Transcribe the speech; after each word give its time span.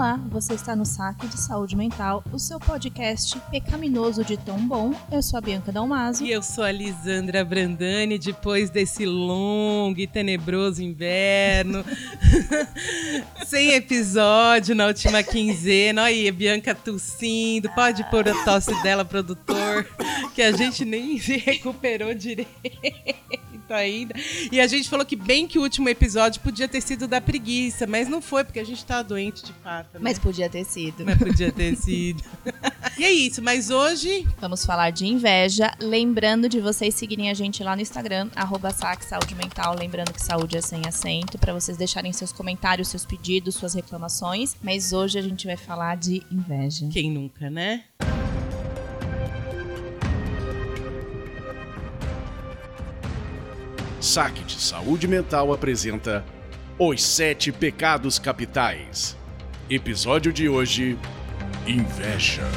Olá, 0.00 0.18
você 0.30 0.54
está 0.54 0.74
no 0.74 0.86
Saque 0.86 1.28
de 1.28 1.38
Saúde 1.38 1.76
Mental, 1.76 2.24
o 2.32 2.38
seu 2.38 2.58
podcast 2.58 3.38
pecaminoso 3.50 4.24
de 4.24 4.38
tão 4.38 4.56
bom. 4.66 4.94
Eu 5.12 5.22
sou 5.22 5.36
a 5.36 5.42
Bianca 5.42 5.70
Dalmaso. 5.70 6.24
E 6.24 6.32
eu 6.32 6.42
sou 6.42 6.64
a 6.64 6.72
Lisandra 6.72 7.44
Brandani, 7.44 8.18
depois 8.18 8.70
desse 8.70 9.04
longo 9.04 10.00
e 10.00 10.06
tenebroso 10.06 10.82
inverno. 10.82 11.84
Sem 13.44 13.74
episódio 13.74 14.74
na 14.74 14.86
última 14.86 15.22
quinzena. 15.22 16.04
Olha 16.04 16.08
aí, 16.08 16.28
a 16.28 16.32
Bianca 16.32 16.74
tossindo. 16.74 17.68
Pode 17.74 18.02
pôr 18.04 18.26
a 18.26 18.42
tosse 18.42 18.72
dela, 18.82 19.04
produtor, 19.04 19.86
que 20.34 20.40
a 20.40 20.50
gente 20.50 20.82
nem 20.82 21.18
se 21.20 21.36
recuperou 21.36 22.14
direito 22.14 23.49
ainda. 23.76 24.14
E 24.50 24.60
a 24.60 24.66
gente 24.66 24.88
falou 24.88 25.04
que 25.04 25.16
bem 25.16 25.46
que 25.46 25.58
o 25.58 25.62
último 25.62 25.88
episódio 25.88 26.40
podia 26.40 26.68
ter 26.68 26.80
sido 26.80 27.06
da 27.06 27.20
preguiça, 27.20 27.86
mas 27.86 28.08
não 28.08 28.20
foi, 28.20 28.44
porque 28.44 28.58
a 28.58 28.64
gente 28.64 28.84
tá 28.84 29.02
doente 29.02 29.44
de 29.44 29.52
fato. 29.54 29.94
Né? 29.94 30.00
Mas 30.02 30.18
podia 30.18 30.48
ter 30.48 30.64
sido. 30.64 31.04
Mas 31.04 31.18
podia 31.18 31.52
ter 31.52 31.76
sido. 31.76 32.22
e 32.98 33.04
é 33.04 33.12
isso, 33.12 33.42
mas 33.42 33.70
hoje. 33.70 34.26
Vamos 34.40 34.64
falar 34.64 34.90
de 34.90 35.06
inveja. 35.06 35.72
Lembrando 35.80 36.48
de 36.48 36.60
vocês 36.60 36.94
seguirem 36.94 37.30
a 37.30 37.34
gente 37.34 37.62
lá 37.62 37.74
no 37.76 37.82
Instagram, 37.82 38.28
arroba 38.34 38.70
Saúde 38.70 39.34
Mental. 39.34 39.74
Lembrando 39.78 40.12
que 40.12 40.22
saúde 40.22 40.56
é 40.56 40.60
sem 40.60 40.86
acento, 40.86 41.38
para 41.38 41.52
vocês 41.52 41.76
deixarem 41.76 42.12
seus 42.12 42.32
comentários, 42.32 42.88
seus 42.88 43.04
pedidos, 43.04 43.54
suas 43.54 43.74
reclamações. 43.74 44.56
Mas 44.62 44.92
hoje 44.92 45.18
a 45.18 45.22
gente 45.22 45.46
vai 45.46 45.56
falar 45.56 45.96
de 45.96 46.22
inveja. 46.30 46.88
Quem 46.92 47.10
nunca, 47.10 47.50
né? 47.50 47.84
Saque 54.00 54.42
de 54.44 54.58
Saúde 54.58 55.06
Mental 55.06 55.52
apresenta 55.52 56.24
Os 56.78 57.02
Sete 57.02 57.52
Pecados 57.52 58.18
Capitais. 58.18 59.14
Episódio 59.68 60.32
de 60.32 60.48
hoje: 60.48 60.98
Inveja. 61.66 62.48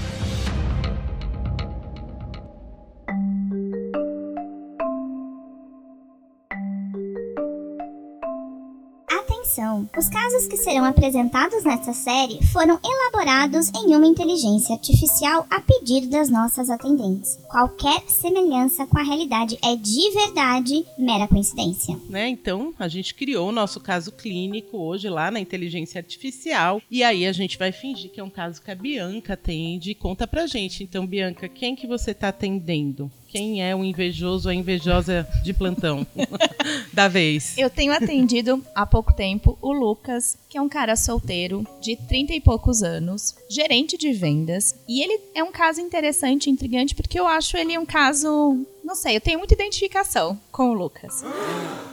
Os 9.95 10.09
casos 10.09 10.47
que 10.47 10.58
serão 10.58 10.86
apresentados 10.86 11.63
nesta 11.63 11.94
série 11.94 12.44
foram 12.47 12.80
elaborados 12.83 13.69
em 13.75 13.95
uma 13.95 14.08
inteligência 14.08 14.73
artificial 14.73 15.45
a 15.47 15.61
pedido 15.61 16.09
das 16.09 16.31
nossas 16.31 16.72
atendentes. 16.72 17.38
Qualquer 17.47 18.02
semelhança 18.08 18.88
com 18.88 18.97
a 18.97 19.03
realidade 19.03 19.55
é 19.63 19.75
de 19.75 20.09
verdade 20.09 20.83
mera 20.97 21.27
coincidência. 21.27 21.95
Né? 22.09 22.27
Então, 22.27 22.73
a 22.80 22.88
gente 22.88 23.13
criou 23.13 23.50
o 23.50 23.52
nosso 23.52 23.80
caso 23.80 24.11
clínico 24.11 24.77
hoje 24.77 25.08
lá 25.09 25.30
na 25.30 25.39
inteligência 25.39 26.00
artificial 26.00 26.81
e 26.89 27.03
aí 27.03 27.28
a 27.28 27.31
gente 27.31 27.59
vai 27.59 27.72
fingir 27.72 28.09
que 28.09 28.19
é 28.19 28.23
um 28.23 28.31
caso 28.31 28.63
que 28.63 28.72
a 28.72 28.75
Bianca 28.75 29.33
atende 29.33 29.91
e 29.91 29.95
conta 29.95 30.25
pra 30.25 30.47
gente. 30.47 30.83
Então, 30.83 31.05
Bianca, 31.05 31.47
quem 31.47 31.75
que 31.75 31.85
você 31.85 32.16
tá 32.16 32.30
atendendo? 32.30 33.11
Quem 33.33 33.67
é 33.67 33.75
o 33.75 33.83
invejoso 33.83 34.47
ou 34.47 34.51
a 34.51 34.55
invejosa 34.55 35.27
de 35.43 35.55
plantão 35.55 36.05
da 36.93 37.07
vez? 37.07 37.57
Eu 37.57 37.67
tenho 37.67 37.91
atendido 37.91 38.63
há 38.75 38.85
pouco 38.85 39.11
tempo 39.11 39.57
o 39.59 39.73
Lucas, 39.73 40.37
que 40.47 40.55
é 40.55 40.61
um 40.61 40.69
cara 40.69 40.95
solteiro 40.95 41.65
de 41.81 41.95
30 41.95 42.31
e 42.35 42.39
poucos 42.39 42.83
anos, 42.83 43.35
gerente 43.49 43.97
de 43.97 44.13
vendas, 44.13 44.75
e 44.87 45.01
ele 45.01 45.19
é 45.33 45.43
um 45.43 45.51
caso 45.51 45.81
interessante, 45.81 46.47
intrigante, 46.47 46.93
porque 46.93 47.19
eu 47.19 47.25
acho 47.25 47.57
ele 47.57 47.75
um 47.75 47.87
caso, 47.87 48.63
não 48.83 48.93
sei, 48.93 49.16
eu 49.16 49.22
tenho 49.22 49.39
muita 49.39 49.55
identificação 49.55 50.39
com 50.51 50.69
o 50.69 50.73
Lucas. 50.73 51.23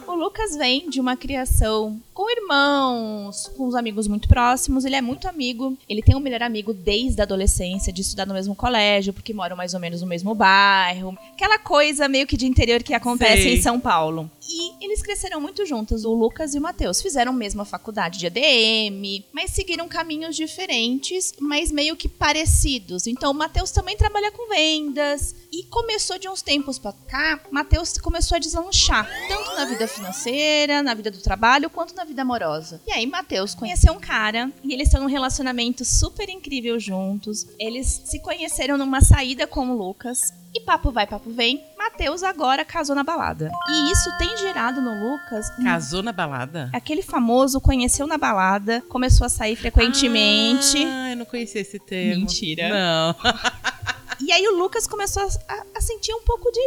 O 0.07 0.13
Lucas 0.13 0.55
vem 0.55 0.91
de 0.91 0.99
uma 0.99 1.17
criação 1.17 1.99
com 2.13 2.29
irmãos, 2.29 3.47
com 3.55 3.67
os 3.67 3.75
amigos 3.75 4.07
muito 4.07 4.27
próximos. 4.27 4.85
Ele 4.85 4.95
é 4.95 5.01
muito 5.01 5.27
amigo. 5.27 5.77
Ele 5.87 6.01
tem 6.01 6.15
um 6.15 6.19
melhor 6.19 6.43
amigo 6.43 6.73
desde 6.73 7.21
a 7.21 7.23
adolescência, 7.23 7.91
de 7.91 8.01
estudar 8.01 8.25
no 8.25 8.33
mesmo 8.33 8.55
colégio, 8.55 9.13
porque 9.13 9.33
moram 9.33 9.55
mais 9.55 9.73
ou 9.73 9.79
menos 9.79 10.01
no 10.01 10.07
mesmo 10.07 10.35
bairro. 10.35 11.17
Aquela 11.33 11.57
coisa 11.57 12.07
meio 12.07 12.27
que 12.27 12.37
de 12.37 12.45
interior 12.45 12.83
que 12.83 12.93
acontece 12.93 13.43
Sei. 13.43 13.57
em 13.57 13.61
São 13.61 13.79
Paulo. 13.79 14.29
E 14.47 14.83
eles 14.83 15.01
cresceram 15.01 15.39
muito 15.39 15.65
juntos, 15.65 16.03
o 16.03 16.13
Lucas 16.13 16.53
e 16.53 16.59
o 16.59 16.61
Matheus. 16.61 17.01
Fizeram 17.01 17.31
a 17.31 17.35
mesma 17.35 17.63
faculdade 17.63 18.19
de 18.19 18.27
ADM, 18.27 19.23
mas 19.31 19.51
seguiram 19.51 19.87
caminhos 19.87 20.35
diferentes, 20.35 21.33
mas 21.39 21.71
meio 21.71 21.95
que 21.95 22.09
parecidos. 22.09 23.07
Então 23.07 23.31
o 23.31 23.33
Matheus 23.35 23.71
também 23.71 23.95
trabalha 23.95 24.31
com 24.31 24.49
vendas. 24.49 25.35
E 25.51 25.63
começou 25.63 26.17
de 26.17 26.29
uns 26.29 26.41
tempos 26.41 26.79
pra 26.79 26.93
cá, 26.93 27.41
Matheus 27.51 27.97
começou 27.97 28.37
a 28.37 28.39
deslanchar, 28.39 29.05
tanto 29.27 29.53
na 29.53 29.65
vida 29.65 29.85
financeira, 29.85 30.81
na 30.81 30.93
vida 30.93 31.11
do 31.11 31.19
trabalho, 31.19 31.69
quanto 31.69 31.93
na 31.93 32.00
vida 32.05 32.21
amorosa. 32.21 32.81
E 32.87 32.91
aí 32.91 33.05
Matheus 33.05 33.53
conheceu 33.53 33.93
um 33.93 33.99
cara 33.99 34.51
e 34.63 34.73
eles 34.73 34.87
estão 34.87 35.01
num 35.01 35.07
relacionamento 35.07 35.83
super 35.85 36.29
incrível 36.29 36.79
juntos. 36.79 37.47
Eles 37.59 38.01
se 38.05 38.19
conheceram 38.19 38.77
numa 38.77 39.01
saída 39.01 39.45
com 39.47 39.69
o 39.69 39.77
Lucas. 39.77 40.33
E 40.53 40.59
papo 40.59 40.91
vai, 40.91 41.07
papo 41.07 41.29
vem. 41.29 41.63
Matheus 41.77 42.23
agora 42.23 42.65
casou 42.65 42.95
na 42.95 43.03
balada. 43.03 43.49
E 43.69 43.91
isso 43.91 44.09
tem 44.17 44.35
gerado 44.37 44.81
no 44.81 44.91
Lucas 44.93 45.49
Casou 45.63 46.03
na 46.03 46.11
balada? 46.11 46.69
aquele 46.73 47.01
famoso 47.01 47.61
conheceu 47.61 48.05
na 48.05 48.17
balada, 48.17 48.81
começou 48.89 49.25
a 49.25 49.29
sair 49.29 49.55
frequentemente. 49.55 50.83
Ah, 50.85 51.11
eu 51.11 51.17
não 51.17 51.25
conhecia 51.25 51.61
esse 51.61 51.79
termo. 51.79 52.21
Mentira. 52.21 52.69
Não. 52.69 53.15
E 54.23 54.31
aí 54.31 54.47
o 54.47 54.55
Lucas 54.55 54.85
começou 54.85 55.23
a, 55.23 55.65
a 55.75 55.81
sentir 55.81 56.13
um 56.13 56.21
pouco 56.21 56.51
de 56.51 56.59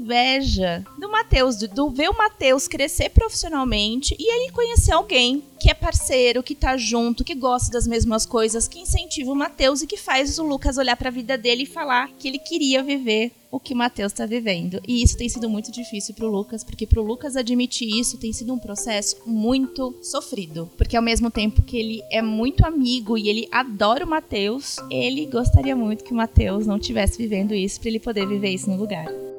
inveja 0.00 0.84
do 0.98 1.10
Matheus, 1.10 1.56
do, 1.56 1.90
ver 1.90 2.08
o 2.08 2.16
Matheus 2.16 2.66
crescer 2.66 3.10
profissionalmente 3.10 4.16
e 4.18 4.32
ele 4.32 4.52
conhecer 4.52 4.92
alguém 4.92 5.42
que 5.60 5.70
é 5.70 5.74
parceiro, 5.74 6.42
que 6.42 6.54
tá 6.54 6.76
junto, 6.76 7.22
que 7.22 7.34
gosta 7.34 7.70
das 7.70 7.86
mesmas 7.86 8.24
coisas, 8.24 8.66
que 8.66 8.80
incentiva 8.80 9.30
o 9.30 9.36
Matheus 9.36 9.82
e 9.82 9.86
que 9.86 9.96
faz 9.96 10.38
o 10.38 10.46
Lucas 10.46 10.78
olhar 10.78 10.96
pra 10.96 11.10
vida 11.10 11.36
dele 11.36 11.64
e 11.64 11.66
falar 11.66 12.08
que 12.18 12.26
ele 12.26 12.38
queria 12.38 12.82
viver 12.82 13.32
o 13.50 13.60
que 13.60 13.74
o 13.74 13.76
Matheus 13.76 14.12
tá 14.12 14.24
vivendo. 14.24 14.80
E 14.86 15.02
isso 15.02 15.18
tem 15.18 15.28
sido 15.28 15.50
muito 15.50 15.70
difícil 15.70 16.14
pro 16.14 16.30
Lucas, 16.30 16.64
porque 16.64 16.86
pro 16.86 17.02
Lucas 17.02 17.36
admitir 17.36 17.88
isso 17.88 18.16
tem 18.16 18.32
sido 18.32 18.54
um 18.54 18.58
processo 18.58 19.16
muito 19.26 19.98
sofrido. 20.02 20.70
Porque 20.78 20.96
ao 20.96 21.02
mesmo 21.02 21.30
tempo 21.30 21.62
que 21.62 21.76
ele 21.76 22.02
é 22.10 22.22
muito 22.22 22.64
amigo 22.64 23.18
e 23.18 23.28
ele 23.28 23.48
adora 23.50 24.06
o 24.06 24.08
Matheus, 24.08 24.76
ele 24.90 25.26
gostaria 25.26 25.76
muito 25.76 26.04
que 26.04 26.12
o 26.12 26.16
Matheus 26.16 26.66
não 26.66 26.78
tivesse 26.78 27.18
vivendo 27.18 27.52
isso 27.52 27.80
pra 27.80 27.90
ele 27.90 28.00
poder 28.00 28.26
viver 28.26 28.50
isso 28.50 28.70
no 28.70 28.76
lugar. 28.76 29.29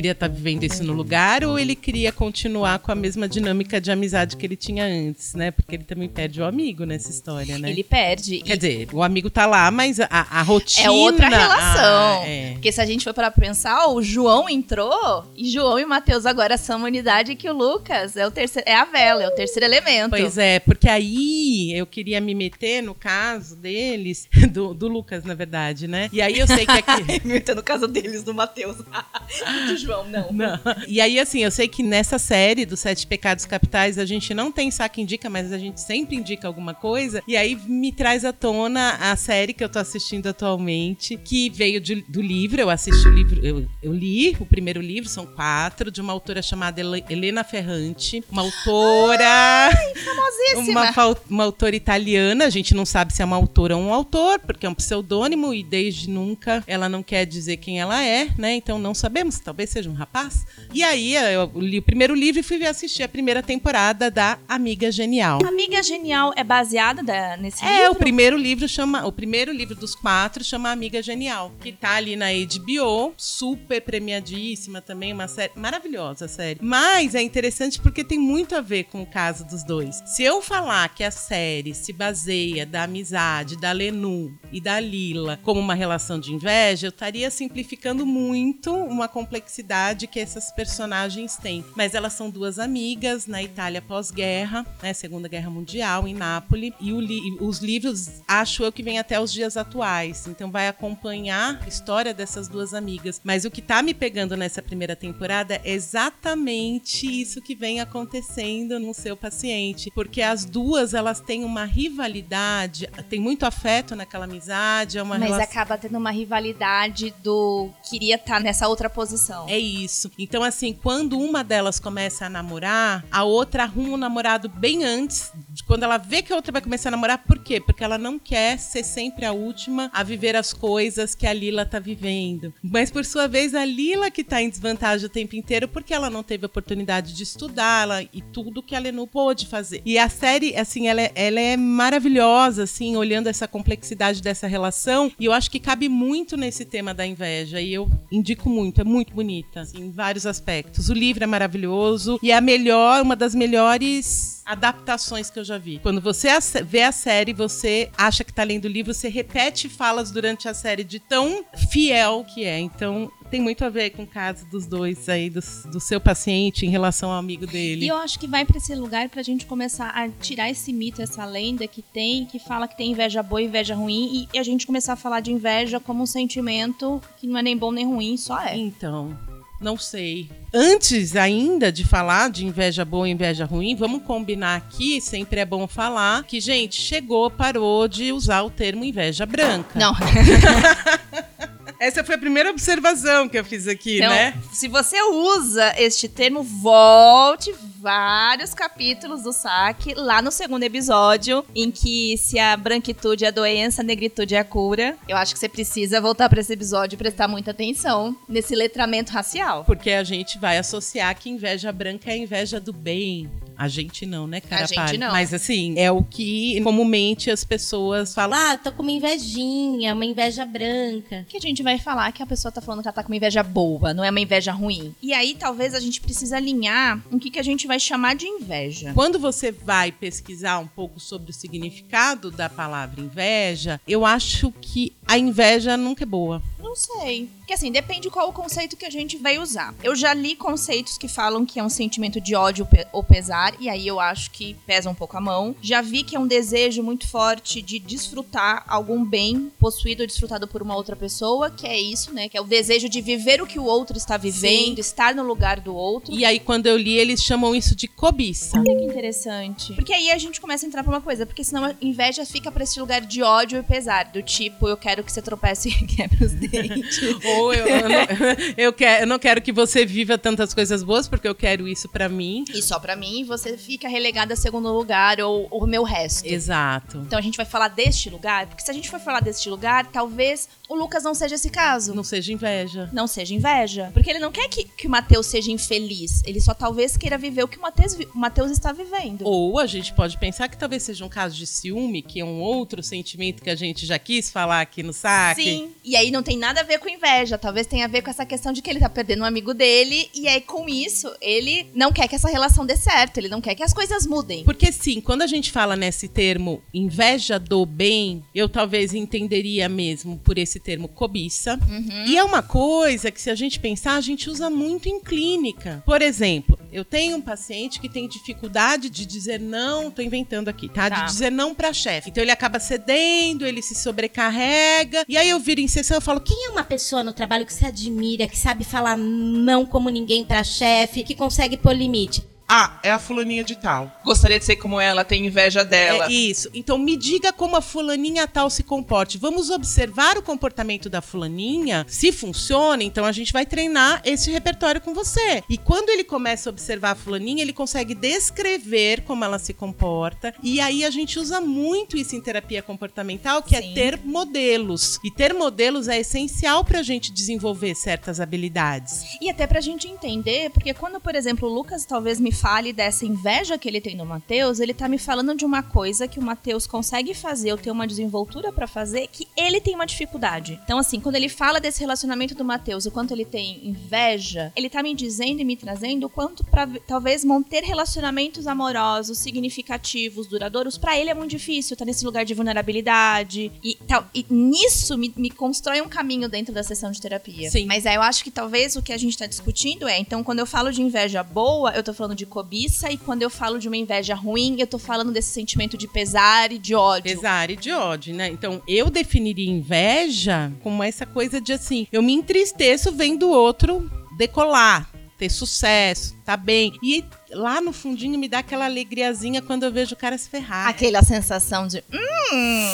Queria 0.00 0.12
estar 0.12 0.28
vivendo 0.28 0.64
isso 0.64 0.82
no 0.82 0.94
lugar 0.94 1.44
ou 1.44 1.58
ele 1.58 1.76
queria 1.76 2.10
continuar 2.10 2.78
com 2.78 2.90
a 2.90 2.94
mesma 2.94 3.28
dinâmica 3.28 3.78
de 3.78 3.90
amizade 3.90 4.34
que 4.34 4.46
ele 4.46 4.56
tinha 4.56 4.82
antes, 4.82 5.34
né? 5.34 5.50
Porque 5.50 5.74
ele 5.74 5.84
também 5.84 6.08
perde 6.08 6.40
o 6.40 6.44
amigo 6.46 6.84
nessa 6.86 7.10
história, 7.10 7.58
né? 7.58 7.68
Ele 7.68 7.84
perde. 7.84 8.40
Quer 8.40 8.54
e 8.54 8.56
dizer, 8.56 8.88
o 8.94 9.02
amigo 9.02 9.28
tá 9.28 9.44
lá, 9.44 9.70
mas 9.70 10.00
a, 10.00 10.06
a 10.08 10.40
rotina. 10.40 10.86
é 10.86 10.90
outra 10.90 11.28
relação. 11.28 12.22
Ah, 12.22 12.26
é. 12.26 12.52
Porque 12.52 12.72
se 12.72 12.80
a 12.80 12.86
gente 12.86 13.04
for 13.04 13.12
para 13.12 13.30
pensar, 13.30 13.88
o 13.88 14.02
João 14.02 14.48
entrou 14.48 15.30
e 15.36 15.50
João 15.50 15.78
e 15.78 15.84
Matheus 15.84 16.24
agora 16.24 16.56
são 16.56 16.78
uma 16.78 16.86
unidade 16.86 17.34
que 17.34 17.50
o 17.50 17.52
Lucas 17.52 18.16
é 18.16 18.26
o 18.26 18.30
terceiro, 18.30 18.66
é 18.66 18.74
a 18.74 18.86
vela, 18.86 19.22
é 19.24 19.28
o 19.28 19.34
terceiro 19.34 19.66
elemento. 19.66 20.10
Pois 20.12 20.38
é, 20.38 20.60
porque 20.60 20.88
aí 20.88 21.74
eu 21.74 21.84
queria 21.84 22.22
me 22.22 22.34
meter 22.34 22.82
no 22.82 22.94
caso 22.94 23.54
deles, 23.54 24.26
do, 24.50 24.72
do 24.72 24.88
Lucas, 24.88 25.24
na 25.24 25.34
verdade, 25.34 25.86
né? 25.86 26.08
E 26.10 26.22
aí 26.22 26.38
eu 26.38 26.46
sei 26.46 26.64
que 26.64 26.72
aqui. 26.72 27.20
no 27.54 27.62
caso 27.62 27.86
deles, 27.86 28.22
do 28.22 28.32
Matheus. 28.32 28.78
do 29.66 29.76
João, 29.76 29.89
não. 30.08 30.30
Não. 30.32 30.58
E 30.88 31.00
aí, 31.00 31.18
assim, 31.18 31.40
eu 31.44 31.50
sei 31.50 31.68
que 31.68 31.82
nessa 31.82 32.18
série 32.18 32.64
dos 32.64 32.80
Sete 32.80 33.06
Pecados 33.06 33.44
Capitais 33.44 33.98
a 33.98 34.04
gente 34.04 34.32
não 34.32 34.50
tem 34.50 34.70
saque 34.70 35.00
indica, 35.02 35.28
mas 35.28 35.52
a 35.52 35.58
gente 35.58 35.80
sempre 35.80 36.16
indica 36.16 36.46
alguma 36.46 36.72
coisa. 36.74 37.22
E 37.26 37.36
aí 37.36 37.56
me 37.66 37.92
traz 37.92 38.24
à 38.24 38.32
tona 38.32 38.96
a 39.00 39.16
série 39.16 39.52
que 39.52 39.62
eu 39.62 39.68
tô 39.68 39.78
assistindo 39.78 40.26
atualmente, 40.28 41.16
que 41.22 41.50
veio 41.50 41.80
de- 41.80 42.04
do 42.08 42.20
livro. 42.22 42.60
Eu 42.60 42.70
assisti 42.70 43.06
o 43.08 43.12
livro, 43.12 43.44
eu, 43.44 43.66
eu 43.82 43.92
li 43.92 44.36
o 44.40 44.46
primeiro 44.46 44.80
livro, 44.80 45.08
são 45.08 45.26
quatro, 45.26 45.90
de 45.90 46.00
uma 46.00 46.12
autora 46.12 46.42
chamada 46.42 46.80
Hele- 46.80 47.04
Helena 47.08 47.44
Ferrante, 47.44 48.22
uma 48.30 48.42
autora. 48.42 49.70
Famosíssima. 50.04 50.90
Uma, 50.92 51.16
uma 51.28 51.44
autora 51.44 51.76
italiana, 51.76 52.44
a 52.46 52.50
gente 52.50 52.74
não 52.74 52.84
sabe 52.86 53.12
se 53.12 53.22
é 53.22 53.24
uma 53.24 53.36
autora 53.36 53.76
ou 53.76 53.82
um 53.82 53.92
autor, 53.94 54.38
porque 54.40 54.66
é 54.66 54.68
um 54.68 54.74
pseudônimo 54.74 55.52
e 55.54 55.62
desde 55.62 56.08
nunca 56.08 56.62
ela 56.66 56.88
não 56.88 57.02
quer 57.02 57.24
dizer 57.26 57.56
quem 57.58 57.80
ela 57.80 58.02
é, 58.04 58.28
né? 58.38 58.54
Então 58.54 58.78
não 58.78 58.94
sabemos, 58.94 59.38
talvez 59.38 59.70
seja 59.70 59.79
um 59.88 59.92
rapaz. 59.94 60.44
E 60.74 60.82
aí 60.82 61.14
eu 61.14 61.50
li 61.56 61.78
o 61.78 61.82
primeiro 61.82 62.14
livro 62.14 62.40
e 62.40 62.42
fui 62.42 62.64
assistir 62.66 63.02
a 63.02 63.08
primeira 63.08 63.42
temporada 63.42 64.10
da 64.10 64.38
Amiga 64.48 64.90
Genial. 64.92 65.38
Amiga 65.46 65.82
Genial 65.82 66.32
é 66.36 66.44
baseada 66.44 67.02
da, 67.02 67.36
nesse 67.36 67.64
É, 67.64 67.78
livro? 67.82 67.92
o 67.92 67.94
primeiro 67.96 68.36
livro 68.36 68.68
chama. 68.68 69.06
O 69.06 69.12
primeiro 69.12 69.52
livro 69.52 69.74
dos 69.74 69.94
quatro 69.94 70.42
chama 70.44 70.70
Amiga 70.70 71.02
Genial. 71.02 71.52
Que 71.60 71.72
tá 71.72 71.92
ali 71.92 72.16
na 72.16 72.26
HBO, 72.32 73.14
super 73.16 73.80
premiadíssima 73.80 74.80
também, 74.80 75.12
uma 75.12 75.28
série 75.28 75.52
maravilhosa 75.56 76.24
a 76.24 76.28
série. 76.28 76.58
Mas 76.62 77.14
é 77.14 77.22
interessante 77.22 77.80
porque 77.80 78.04
tem 78.04 78.18
muito 78.18 78.54
a 78.54 78.60
ver 78.60 78.84
com 78.84 79.02
o 79.02 79.06
caso 79.06 79.44
dos 79.46 79.62
dois. 79.64 80.02
Se 80.06 80.22
eu 80.22 80.42
falar 80.42 80.88
que 80.94 81.02
a 81.04 81.10
série 81.10 81.74
se 81.74 81.92
baseia 81.92 82.66
da 82.66 82.84
amizade 82.84 83.58
da 83.60 83.72
Lenu 83.72 84.36
e 84.52 84.60
da 84.60 84.78
Lila 84.80 85.38
como 85.42 85.60
uma 85.60 85.74
relação 85.74 86.18
de 86.18 86.32
inveja, 86.32 86.86
eu 86.86 86.90
estaria 86.90 87.30
simplificando 87.30 88.04
muito 88.04 88.72
uma 88.74 89.08
complexidade 89.08 89.69
que 90.08 90.18
essas 90.18 90.50
personagens 90.50 91.36
têm. 91.36 91.64
Mas 91.76 91.94
elas 91.94 92.12
são 92.12 92.28
duas 92.28 92.58
amigas 92.58 93.26
na 93.26 93.42
Itália 93.42 93.80
pós-guerra, 93.80 94.66
né, 94.82 94.92
Segunda 94.92 95.28
Guerra 95.28 95.48
Mundial, 95.50 96.08
em 96.08 96.14
Nápoles, 96.14 96.72
e 96.80 96.90
li- 96.90 97.36
os 97.40 97.58
livros 97.58 98.20
acho 98.26 98.64
eu 98.64 98.72
que 98.72 98.82
vem 98.82 98.98
até 98.98 99.20
os 99.20 99.32
dias 99.32 99.56
atuais. 99.56 100.26
Então 100.26 100.50
vai 100.50 100.66
acompanhar 100.68 101.60
a 101.62 101.68
história 101.68 102.12
dessas 102.12 102.48
duas 102.48 102.74
amigas. 102.74 103.20
Mas 103.22 103.44
o 103.44 103.50
que 103.50 103.62
tá 103.62 103.82
me 103.82 103.94
pegando 103.94 104.36
nessa 104.36 104.60
primeira 104.60 104.96
temporada 104.96 105.60
é 105.64 105.70
exatamente 105.70 107.06
isso 107.20 107.40
que 107.40 107.54
vem 107.54 107.80
acontecendo 107.80 108.78
no 108.80 108.92
seu 108.94 109.16
paciente, 109.16 109.90
porque 109.94 110.22
as 110.22 110.44
duas 110.44 110.94
elas 110.94 111.20
têm 111.20 111.44
uma 111.44 111.64
rivalidade, 111.64 112.88
tem 113.08 113.20
muito 113.20 113.44
afeto 113.46 113.94
naquela 113.94 114.24
amizade, 114.24 114.98
é 114.98 115.02
uma 115.02 115.18
Mas 115.18 115.28
relação 115.30 115.50
acaba 115.50 115.78
tendo 115.78 115.96
uma 115.98 116.10
rivalidade 116.10 117.14
do 117.22 117.70
queria 117.88 118.16
estar 118.16 118.40
nessa 118.40 118.68
outra 118.68 118.88
posição. 118.90 119.48
É 119.48 119.58
isso. 119.60 120.10
Então, 120.18 120.42
assim, 120.42 120.72
quando 120.72 121.18
uma 121.18 121.44
delas 121.44 121.78
começa 121.78 122.26
a 122.26 122.30
namorar, 122.30 123.04
a 123.10 123.24
outra 123.24 123.64
arruma 123.64 123.94
um 123.94 123.96
namorado 123.96 124.48
bem 124.48 124.84
antes, 124.84 125.30
de 125.50 125.62
quando 125.64 125.82
ela 125.82 125.98
vê 125.98 126.22
que 126.22 126.32
a 126.32 126.36
outra 126.36 126.52
vai 126.52 126.62
começar 126.62 126.88
a 126.88 126.92
namorar. 126.92 127.18
Por 127.18 127.38
quê? 127.38 127.60
Porque 127.60 127.84
ela 127.84 127.98
não 127.98 128.18
quer 128.18 128.58
ser 128.58 128.84
sempre 128.84 129.24
a 129.24 129.32
última 129.32 129.90
a 129.92 130.02
viver 130.02 130.36
as 130.36 130.52
coisas 130.52 131.14
que 131.14 131.26
a 131.26 131.32
Lila 131.32 131.66
tá 131.66 131.78
vivendo. 131.78 132.54
Mas, 132.62 132.90
por 132.90 133.04
sua 133.04 133.26
vez, 133.28 133.54
a 133.54 133.64
Lila 133.64 134.10
que 134.10 134.24
tá 134.24 134.40
em 134.40 134.48
desvantagem 134.48 135.06
o 135.06 135.10
tempo 135.10 135.36
inteiro 135.36 135.68
porque 135.68 135.92
ela 135.92 136.08
não 136.08 136.22
teve 136.22 136.46
oportunidade 136.46 137.14
de 137.14 137.22
estudar 137.22 137.90
ela, 137.90 138.02
e 138.02 138.20
tudo 138.32 138.62
que 138.62 138.74
a 138.74 138.78
Lenu 138.78 139.06
pôde 139.06 139.46
fazer. 139.46 139.82
E 139.84 139.98
a 139.98 140.08
série, 140.08 140.56
assim, 140.56 140.88
ela 140.88 141.00
é, 141.00 141.12
ela 141.14 141.40
é 141.40 141.56
maravilhosa, 141.56 142.64
assim, 142.64 142.96
olhando 142.96 143.26
essa 143.26 143.48
complexidade 143.48 144.22
dessa 144.22 144.46
relação. 144.46 145.10
E 145.18 145.24
eu 145.24 145.32
acho 145.32 145.50
que 145.50 145.58
cabe 145.58 145.88
muito 145.88 146.36
nesse 146.36 146.64
tema 146.64 146.94
da 146.94 147.06
inveja. 147.06 147.60
E 147.60 147.72
eu 147.74 147.90
indico 148.10 148.48
muito, 148.48 148.80
é 148.80 148.84
muito 148.84 149.14
bonita, 149.50 149.60
assim, 149.60 149.82
em 149.82 149.90
vários 149.90 150.24
aspectos. 150.24 150.88
O 150.88 150.94
livro 150.94 151.24
é 151.24 151.26
maravilhoso 151.26 152.18
e 152.22 152.30
é 152.30 152.36
a 152.36 152.40
melhor, 152.40 153.02
uma 153.02 153.16
das 153.16 153.34
melhores 153.34 154.42
adaptações 154.46 155.30
que 155.30 155.38
eu 155.38 155.44
já 155.44 155.58
vi. 155.58 155.78
Quando 155.82 156.00
você 156.00 156.28
vê 156.64 156.82
a 156.82 156.92
série, 156.92 157.32
você 157.32 157.90
acha 157.96 158.24
que 158.24 158.32
tá 158.32 158.42
lendo 158.42 158.64
o 158.64 158.68
livro, 158.68 158.94
você 158.94 159.08
repete 159.08 159.68
falas 159.68 160.10
durante 160.10 160.48
a 160.48 160.54
série 160.54 160.84
de 160.84 160.98
tão 160.98 161.44
fiel 161.70 162.24
que 162.24 162.44
é. 162.44 162.58
Então, 162.58 163.10
tem 163.30 163.40
muito 163.40 163.64
a 163.64 163.68
ver 163.68 163.90
com 163.90 164.02
o 164.02 164.06
caso 164.06 164.44
dos 164.50 164.66
dois 164.66 165.08
aí, 165.08 165.30
do, 165.30 165.40
do 165.70 165.78
seu 165.78 166.00
paciente 166.00 166.66
em 166.66 166.70
relação 166.70 167.10
ao 167.10 167.18
amigo 167.18 167.46
dele. 167.46 167.84
E 167.84 167.88
eu 167.88 167.96
acho 167.96 168.18
que 168.18 168.26
vai 168.26 168.44
pra 168.44 168.56
esse 168.56 168.74
lugar 168.74 169.08
pra 169.08 169.22
gente 169.22 169.46
começar 169.46 169.90
a 169.90 170.08
tirar 170.08 170.50
esse 170.50 170.72
mito, 170.72 171.00
essa 171.00 171.24
lenda 171.24 171.66
que 171.66 171.80
tem, 171.80 172.26
que 172.26 172.38
fala 172.38 172.66
que 172.66 172.76
tem 172.76 172.90
inveja 172.90 173.22
boa 173.22 173.40
e 173.40 173.44
inveja 173.44 173.74
ruim, 173.74 174.28
e 174.32 174.38
a 174.38 174.42
gente 174.42 174.66
começar 174.66 174.94
a 174.94 174.96
falar 174.96 175.20
de 175.20 175.30
inveja 175.30 175.78
como 175.78 176.02
um 176.02 176.06
sentimento 176.06 177.00
que 177.18 177.26
não 177.26 177.38
é 177.38 177.42
nem 177.42 177.56
bom 177.56 177.70
nem 177.70 177.86
ruim, 177.86 178.16
só 178.16 178.40
é. 178.40 178.56
Então, 178.56 179.16
não 179.60 179.76
sei. 179.76 180.28
Antes 180.52 181.14
ainda 181.14 181.70
de 181.70 181.84
falar 181.84 182.30
de 182.30 182.44
inveja 182.46 182.84
boa 182.84 183.08
e 183.08 183.12
inveja 183.12 183.44
ruim, 183.44 183.76
vamos 183.76 184.02
combinar 184.02 184.56
aqui, 184.56 185.00
sempre 185.00 185.40
é 185.40 185.44
bom 185.44 185.66
falar, 185.68 186.24
que, 186.24 186.40
gente, 186.40 186.80
chegou, 186.80 187.30
parou 187.30 187.86
de 187.86 188.10
usar 188.12 188.42
o 188.42 188.50
termo 188.50 188.84
inveja 188.84 189.26
branca. 189.26 189.78
Não, 189.78 189.94
Essa 191.80 192.04
foi 192.04 192.14
a 192.16 192.18
primeira 192.18 192.50
observação 192.50 193.26
que 193.28 193.38
eu 193.38 193.44
fiz 193.44 193.66
aqui, 193.66 193.96
Então, 193.96 194.10
né? 194.10 194.34
se 194.52 194.68
você 194.68 195.00
usa 195.02 195.72
este 195.78 196.08
termo, 196.08 196.42
volte 196.42 197.54
vários 197.80 198.52
capítulos 198.52 199.22
do 199.22 199.32
saque 199.32 199.94
lá 199.94 200.20
no 200.20 200.30
segundo 200.30 200.62
episódio, 200.62 201.44
em 201.54 201.70
que 201.70 202.16
se 202.18 202.38
a 202.38 202.56
branquitude 202.56 203.24
é 203.24 203.28
a 203.28 203.32
doença, 203.32 203.80
a 203.82 203.84
negritude 203.84 204.34
é 204.34 204.38
a 204.38 204.44
cura. 204.44 204.96
Eu 205.08 205.16
acho 205.16 205.32
que 205.32 205.38
você 205.38 205.48
precisa 205.48 206.00
voltar 206.00 206.28
para 206.28 206.40
esse 206.40 206.52
episódio 206.52 206.96
e 206.96 206.98
prestar 206.98 207.26
muita 207.26 207.50
atenção 207.50 208.14
nesse 208.28 208.54
letramento 208.54 209.12
racial. 209.12 209.64
Porque 209.64 209.90
a 209.90 210.04
gente 210.04 210.38
vai 210.38 210.58
associar 210.58 211.16
que 211.18 211.30
inveja 211.30 211.72
branca 211.72 212.10
é 212.10 212.14
a 212.14 212.18
inveja 212.18 212.60
do 212.60 212.72
bem. 212.72 213.30
A 213.60 213.68
gente 213.68 214.06
não, 214.06 214.26
né, 214.26 214.40
cara? 214.40 214.64
A 214.64 214.66
gente 214.66 214.96
não. 214.96 215.12
Mas 215.12 215.34
assim, 215.34 215.78
é 215.78 215.92
o 215.92 216.02
que 216.02 216.58
comumente 216.62 217.30
as 217.30 217.44
pessoas 217.44 218.14
falam. 218.14 218.38
Ah, 218.38 218.56
tô 218.56 218.72
com 218.72 218.80
uma 218.80 218.90
invejinha, 218.90 219.92
uma 219.92 220.06
inveja 220.06 220.46
branca. 220.46 221.26
que 221.28 221.36
a 221.36 221.40
gente 221.40 221.62
vai 221.62 221.78
falar 221.78 222.10
que 222.10 222.22
a 222.22 222.26
pessoa 222.26 222.50
tá 222.50 222.62
falando 222.62 222.80
que 222.80 222.88
ela 222.88 222.94
tá 222.94 223.02
com 223.02 223.10
uma 223.10 223.16
inveja 223.16 223.42
boa, 223.42 223.92
não 223.92 224.02
é 224.02 224.08
uma 224.08 224.18
inveja 224.18 224.50
ruim. 224.50 224.94
E 225.02 225.12
aí 225.12 225.36
talvez 225.38 225.74
a 225.74 225.80
gente 225.80 226.00
precise 226.00 226.34
alinhar 226.34 227.02
o 227.12 227.18
que, 227.18 227.28
que 227.28 227.38
a 227.38 227.42
gente 227.42 227.66
vai 227.66 227.78
chamar 227.78 228.16
de 228.16 228.26
inveja. 228.26 228.94
Quando 228.94 229.18
você 229.18 229.52
vai 229.52 229.92
pesquisar 229.92 230.58
um 230.58 230.66
pouco 230.66 230.98
sobre 230.98 231.30
o 231.30 231.34
significado 231.34 232.30
da 232.30 232.48
palavra 232.48 232.98
inveja, 232.98 233.78
eu 233.86 234.06
acho 234.06 234.50
que 234.52 234.94
a 235.06 235.18
inveja 235.18 235.76
nunca 235.76 236.04
é 236.04 236.06
boa. 236.06 236.42
Não 236.62 236.76
sei. 236.76 237.28
Porque 237.38 237.54
assim, 237.54 237.72
depende 237.72 238.10
qual 238.10 238.28
o 238.28 238.32
conceito 238.32 238.76
que 238.76 238.84
a 238.84 238.90
gente 238.90 239.16
vai 239.16 239.38
usar. 239.38 239.74
Eu 239.82 239.94
já 239.94 240.14
li 240.14 240.36
conceitos 240.36 240.96
que 240.96 241.08
falam 241.08 241.44
que 241.44 241.58
é 241.58 241.64
um 241.64 241.68
sentimento 241.68 242.20
de 242.20 242.34
ódio 242.34 242.66
ou 242.92 243.02
pesar, 243.02 243.54
e 243.58 243.68
aí 243.68 243.86
eu 243.86 243.98
acho 243.98 244.30
que 244.30 244.54
pesa 244.66 244.88
um 244.88 244.94
pouco 244.94 245.16
a 245.16 245.20
mão. 245.20 245.54
Já 245.60 245.80
vi 245.80 246.02
que 246.02 246.16
é 246.16 246.20
um 246.20 246.26
desejo 246.26 246.82
muito 246.82 247.08
forte 247.08 247.60
de 247.60 247.78
desfrutar 247.78 248.64
algum 248.68 249.04
bem 249.04 249.50
possuído 249.58 250.02
ou 250.02 250.06
desfrutado 250.06 250.46
por 250.46 250.62
uma 250.62 250.76
outra 250.76 250.94
pessoa, 250.94 251.50
que 251.50 251.66
é 251.66 251.78
isso, 251.78 252.12
né? 252.12 252.28
Que 252.28 252.36
é 252.36 252.40
o 252.40 252.44
desejo 252.44 252.88
de 252.88 253.00
viver 253.00 253.42
o 253.42 253.46
que 253.46 253.58
o 253.58 253.64
outro 253.64 253.96
está 253.96 254.16
vivendo, 254.16 254.78
estar 254.78 255.14
no 255.14 255.22
lugar 255.22 255.60
do 255.60 255.74
outro. 255.74 256.14
E 256.14 256.24
aí, 256.24 256.38
quando 256.38 256.66
eu 256.66 256.76
li, 256.76 256.96
eles 256.96 257.22
chamam 257.22 257.54
isso 257.54 257.74
de 257.74 257.88
cobiça. 257.88 258.58
Olha 258.58 258.76
que 258.76 258.84
interessante. 258.84 259.74
Porque 259.74 259.92
aí 259.92 260.10
a 260.10 260.18
gente 260.18 260.40
começa 260.40 260.64
a 260.64 260.68
entrar 260.68 260.82
pra 260.82 260.92
uma 260.92 261.00
coisa, 261.00 261.26
porque 261.26 261.42
senão 261.42 261.64
a 261.64 261.74
inveja 261.80 262.24
fica 262.24 262.50
pra 262.50 262.64
esse 262.64 262.78
lugar 262.78 263.00
de 263.00 263.22
ódio 263.22 263.58
e 263.58 263.62
pesar, 263.62 264.06
do 264.06 264.22
tipo, 264.22 264.68
eu 264.68 264.76
quero 264.76 265.02
que 265.02 265.12
você 265.12 265.22
tropece 265.22 265.68
e 265.68 265.72
quebre 265.86 266.24
os 266.24 266.32
dentes. 266.50 267.00
Ou 267.24 267.54
eu, 267.54 267.66
eu, 267.66 267.88
não, 267.88 268.00
eu, 268.56 268.72
quero, 268.72 269.02
eu 269.02 269.06
não 269.06 269.18
quero 269.18 269.40
que 269.40 269.52
você 269.52 269.84
viva 269.86 270.18
tantas 270.18 270.52
coisas 270.52 270.82
boas, 270.82 271.08
porque 271.08 271.28
eu 271.28 271.34
quero 271.34 271.66
isso 271.68 271.88
pra 271.88 272.08
mim. 272.08 272.44
E 272.52 272.62
só 272.62 272.78
pra 272.78 272.96
mim, 272.96 273.24
você 273.24 273.56
fica 273.56 273.88
relegada 273.88 274.34
a 274.34 274.36
segundo 274.36 274.72
lugar 274.72 275.20
ou 275.20 275.46
o 275.50 275.66
meu 275.66 275.82
resto. 275.82 276.26
Exato. 276.26 276.98
Então 276.98 277.18
a 277.18 277.22
gente 277.22 277.36
vai 277.36 277.46
falar 277.46 277.68
deste 277.68 278.10
lugar, 278.10 278.46
porque 278.46 278.62
se 278.62 278.70
a 278.70 278.74
gente 278.74 278.90
for 278.90 279.00
falar 279.00 279.20
deste 279.20 279.48
lugar, 279.48 279.86
talvez 279.86 280.48
o 280.70 280.76
Lucas 280.76 281.02
não 281.02 281.14
seja 281.14 281.34
esse 281.34 281.50
caso. 281.50 281.92
Não 281.94 282.04
seja 282.04 282.32
inveja. 282.32 282.88
Não 282.92 283.06
seja 283.08 283.34
inveja. 283.34 283.90
Porque 283.92 284.08
ele 284.08 284.20
não 284.20 284.30
quer 284.30 284.48
que, 284.48 284.62
que 284.64 284.86
o 284.86 284.90
Matheus 284.90 285.26
seja 285.26 285.50
infeliz. 285.50 286.22
Ele 286.24 286.40
só 286.40 286.54
talvez 286.54 286.96
queira 286.96 287.18
viver 287.18 287.42
o 287.42 287.48
que 287.48 287.58
o 287.58 287.60
Matheus, 287.60 287.94
vi- 287.96 288.08
o 288.14 288.16
Matheus 288.18 288.52
está 288.52 288.72
vivendo. 288.72 289.22
Ou 289.24 289.58
a 289.58 289.66
gente 289.66 289.92
pode 289.92 290.16
pensar 290.16 290.48
que 290.48 290.56
talvez 290.56 290.84
seja 290.84 291.04
um 291.04 291.08
caso 291.08 291.34
de 291.36 291.44
ciúme, 291.44 292.02
que 292.02 292.20
é 292.20 292.24
um 292.24 292.40
outro 292.40 292.82
sentimento 292.84 293.42
que 293.42 293.50
a 293.50 293.56
gente 293.56 293.84
já 293.84 293.98
quis 293.98 294.30
falar 294.30 294.60
aqui 294.60 294.80
no 294.82 294.92
saque. 294.92 295.42
Sim. 295.42 295.70
E 295.84 295.96
aí 295.96 296.10
não 296.12 296.22
tem 296.22 296.38
nada 296.38 296.60
a 296.60 296.64
ver 296.64 296.78
com 296.78 296.88
inveja. 296.88 297.36
Talvez 297.36 297.66
tenha 297.66 297.86
a 297.86 297.88
ver 297.88 298.02
com 298.02 298.10
essa 298.10 298.24
questão 298.24 298.52
de 298.52 298.62
que 298.62 298.70
ele 298.70 298.78
tá 298.78 298.88
perdendo 298.88 299.22
um 299.22 299.26
amigo 299.26 299.52
dele. 299.52 300.08
E 300.14 300.28
aí, 300.28 300.40
com 300.40 300.68
isso, 300.68 301.12
ele 301.20 301.66
não 301.74 301.92
quer 301.92 302.06
que 302.06 302.14
essa 302.14 302.28
relação 302.28 302.64
dê 302.64 302.76
certo. 302.76 303.18
Ele 303.18 303.28
não 303.28 303.40
quer 303.40 303.56
que 303.56 303.64
as 303.64 303.74
coisas 303.74 304.06
mudem. 304.06 304.44
Porque 304.44 304.70
sim, 304.70 305.00
quando 305.00 305.22
a 305.22 305.26
gente 305.26 305.50
fala 305.50 305.74
nesse 305.74 306.06
termo 306.06 306.62
inveja 306.72 307.40
do 307.40 307.66
bem, 307.66 308.22
eu 308.32 308.48
talvez 308.48 308.94
entenderia 308.94 309.68
mesmo 309.68 310.16
por 310.18 310.38
esse 310.38 310.59
termo 310.60 310.88
cobiça. 310.88 311.58
E 312.06 312.16
é 312.16 312.22
uma 312.22 312.42
coisa 312.42 313.10
que, 313.10 313.20
se 313.20 313.30
a 313.30 313.34
gente 313.34 313.58
pensar, 313.58 313.94
a 313.96 314.00
gente 314.00 314.28
usa 314.30 314.48
muito 314.48 314.88
em 314.88 315.00
clínica. 315.00 315.82
Por 315.84 316.02
exemplo, 316.02 316.58
eu 316.72 316.84
tenho 316.84 317.16
um 317.16 317.20
paciente 317.20 317.80
que 317.80 317.88
tem 317.88 318.06
dificuldade 318.06 318.88
de 318.88 319.04
dizer 319.04 319.40
não, 319.40 319.90
tô 319.90 320.02
inventando 320.02 320.48
aqui, 320.48 320.68
tá? 320.68 320.88
Tá. 320.88 321.00
De 321.00 321.06
dizer 321.06 321.30
não 321.30 321.54
pra 321.54 321.72
chefe. 321.72 322.10
Então 322.10 322.22
ele 322.22 322.30
acaba 322.30 322.60
cedendo, 322.60 323.46
ele 323.46 323.62
se 323.62 323.74
sobrecarrega. 323.74 325.04
E 325.08 325.16
aí 325.16 325.28
eu 325.28 325.40
viro 325.40 325.60
em 325.60 325.68
sessão 325.68 325.98
e 325.98 326.00
falo: 326.00 326.20
Quem 326.20 326.46
é 326.46 326.50
uma 326.50 326.64
pessoa 326.64 327.02
no 327.02 327.12
trabalho 327.12 327.46
que 327.46 327.52
se 327.52 327.64
admira, 327.64 328.28
que 328.28 328.38
sabe 328.38 328.64
falar 328.64 328.96
não 328.96 329.66
como 329.66 329.88
ninguém 329.88 330.24
pra 330.24 330.44
chefe, 330.44 331.02
que 331.02 331.14
consegue 331.14 331.56
pôr 331.56 331.74
limite? 331.74 332.22
Ah, 332.52 332.80
é 332.82 332.90
a 332.90 332.98
fulaninha 332.98 333.44
de 333.44 333.54
tal. 333.54 333.92
Gostaria 334.04 334.36
de 334.36 334.44
ser 334.44 334.56
como 334.56 334.80
ela, 334.80 335.04
tem 335.04 335.24
inveja 335.24 335.64
dela. 335.64 336.06
É 336.06 336.12
isso. 336.12 336.50
Então 336.52 336.76
me 336.76 336.96
diga 336.96 337.32
como 337.32 337.54
a 337.54 337.60
fulaninha 337.60 338.26
tal 338.26 338.50
se 338.50 338.64
comporte. 338.64 339.18
Vamos 339.18 339.50
observar 339.50 340.18
o 340.18 340.22
comportamento 340.22 340.90
da 340.90 341.00
fulaninha. 341.00 341.86
Se 341.88 342.10
funciona, 342.10 342.82
então 342.82 343.04
a 343.04 343.12
gente 343.12 343.32
vai 343.32 343.46
treinar 343.46 344.02
esse 344.04 344.32
repertório 344.32 344.80
com 344.80 344.92
você. 344.92 345.44
E 345.48 345.56
quando 345.56 345.90
ele 345.90 346.02
começa 346.02 346.48
a 346.48 346.52
observar 346.52 346.90
a 346.90 346.94
fulaninha, 346.96 347.40
ele 347.40 347.52
consegue 347.52 347.94
descrever 347.94 349.02
como 349.02 349.24
ela 349.24 349.38
se 349.38 349.54
comporta. 349.54 350.34
E 350.42 350.60
aí 350.60 350.84
a 350.84 350.90
gente 350.90 351.20
usa 351.20 351.40
muito 351.40 351.96
isso 351.96 352.16
em 352.16 352.20
terapia 352.20 352.62
comportamental, 352.64 353.44
que 353.44 353.56
Sim. 353.56 353.70
é 353.70 353.74
ter 353.74 354.00
modelos. 354.04 354.98
E 355.04 355.10
ter 355.12 355.32
modelos 355.32 355.86
é 355.86 356.00
essencial 356.00 356.64
pra 356.64 356.82
gente 356.82 357.12
desenvolver 357.12 357.76
certas 357.76 358.18
habilidades. 358.18 359.04
E 359.20 359.30
até 359.30 359.46
pra 359.46 359.60
gente 359.60 359.86
entender, 359.86 360.50
porque 360.50 360.74
quando, 360.74 361.00
por 361.00 361.14
exemplo, 361.14 361.48
o 361.48 361.54
Lucas 361.54 361.84
talvez 361.84 362.18
me 362.18 362.39
fale 362.40 362.72
dessa 362.72 363.04
inveja 363.04 363.58
que 363.58 363.68
ele 363.68 363.80
tem 363.80 363.94
no 363.94 364.06
Matheus, 364.06 364.60
ele 364.60 364.72
tá 364.72 364.88
me 364.88 364.98
falando 364.98 365.34
de 365.34 365.44
uma 365.44 365.62
coisa 365.62 366.08
que 366.08 366.18
o 366.18 366.22
Matheus 366.22 366.66
consegue 366.66 367.12
fazer, 367.12 367.52
ou 367.52 367.58
ter 367.58 367.70
uma 367.70 367.86
desenvoltura 367.86 368.50
pra 368.50 368.66
fazer, 368.66 369.08
que 369.08 369.28
ele 369.36 369.60
tem 369.60 369.74
uma 369.74 369.86
dificuldade. 369.86 370.58
Então, 370.64 370.78
assim, 370.78 370.98
quando 371.00 371.16
ele 371.16 371.28
fala 371.28 371.60
desse 371.60 371.80
relacionamento 371.80 372.34
do 372.34 372.44
Matheus, 372.44 372.86
o 372.86 372.90
quanto 372.90 373.12
ele 373.12 373.26
tem 373.26 373.60
inveja, 373.68 374.52
ele 374.56 374.70
tá 374.70 374.82
me 374.82 374.94
dizendo 374.94 375.40
e 375.40 375.44
me 375.44 375.54
trazendo 375.54 376.06
o 376.06 376.10
quanto 376.10 376.42
pra 376.44 376.66
talvez 376.86 377.24
manter 377.24 377.62
relacionamentos 377.62 378.46
amorosos, 378.46 379.18
significativos, 379.18 380.26
duradouros, 380.26 380.78
pra 380.78 380.98
ele 380.98 381.10
é 381.10 381.14
muito 381.14 381.32
difícil, 381.32 381.76
tá 381.76 381.84
nesse 381.84 382.04
lugar 382.06 382.24
de 382.24 382.32
vulnerabilidade. 382.32 383.52
E, 383.62 383.76
tal, 383.86 384.06
e 384.14 384.24
nisso 384.30 384.96
me, 384.96 385.12
me 385.14 385.30
constrói 385.30 385.82
um 385.82 385.88
caminho 385.88 386.28
dentro 386.28 386.54
da 386.54 386.62
sessão 386.62 386.90
de 386.90 387.00
terapia. 387.00 387.50
Sim. 387.50 387.66
Mas 387.66 387.84
aí 387.84 387.96
eu 387.96 388.02
acho 388.02 388.24
que 388.24 388.30
talvez 388.30 388.76
o 388.76 388.82
que 388.82 388.92
a 388.92 388.98
gente 388.98 389.18
tá 389.18 389.26
discutindo 389.26 389.86
é, 389.86 389.98
então, 389.98 390.24
quando 390.24 390.38
eu 390.38 390.46
falo 390.46 390.72
de 390.72 390.80
inveja 390.80 391.22
boa, 391.22 391.72
eu 391.72 391.82
tô 391.82 391.92
falando 391.92 392.16
de 392.16 392.29
cobiça, 392.30 392.90
e 392.90 392.96
quando 392.96 393.22
eu 393.22 393.28
falo 393.28 393.58
de 393.58 393.68
uma 393.68 393.76
inveja 393.76 394.14
ruim, 394.14 394.56
eu 394.58 394.66
tô 394.66 394.78
falando 394.78 395.12
desse 395.12 395.32
sentimento 395.32 395.76
de 395.76 395.86
pesar 395.86 396.52
e 396.52 396.58
de 396.58 396.74
ódio. 396.74 397.14
Pesar 397.14 397.50
e 397.50 397.56
de 397.56 397.72
ódio, 397.72 398.14
né? 398.14 398.28
Então, 398.28 398.62
eu 398.66 398.88
definiria 398.88 399.50
inveja 399.50 400.52
como 400.62 400.82
essa 400.82 401.04
coisa 401.04 401.40
de 401.40 401.52
assim, 401.52 401.86
eu 401.92 402.02
me 402.02 402.12
entristeço 402.12 402.92
vendo 402.92 403.26
o 403.26 403.32
outro 403.32 403.90
decolar, 404.16 404.88
ter 405.18 405.28
sucesso, 405.28 406.16
tá 406.24 406.36
bem. 406.36 406.72
E 406.82 407.04
lá 407.32 407.60
no 407.60 407.72
fundinho 407.72 408.18
me 408.18 408.28
dá 408.28 408.38
aquela 408.40 408.64
alegriazinha 408.64 409.40
quando 409.42 409.64
eu 409.64 409.72
vejo 409.72 409.94
o 409.94 409.98
cara 409.98 410.16
se 410.18 410.28
ferrar. 410.28 410.68
Aquela 410.68 411.02
sensação 411.02 411.66
de, 411.66 411.78
hum, 411.92 412.68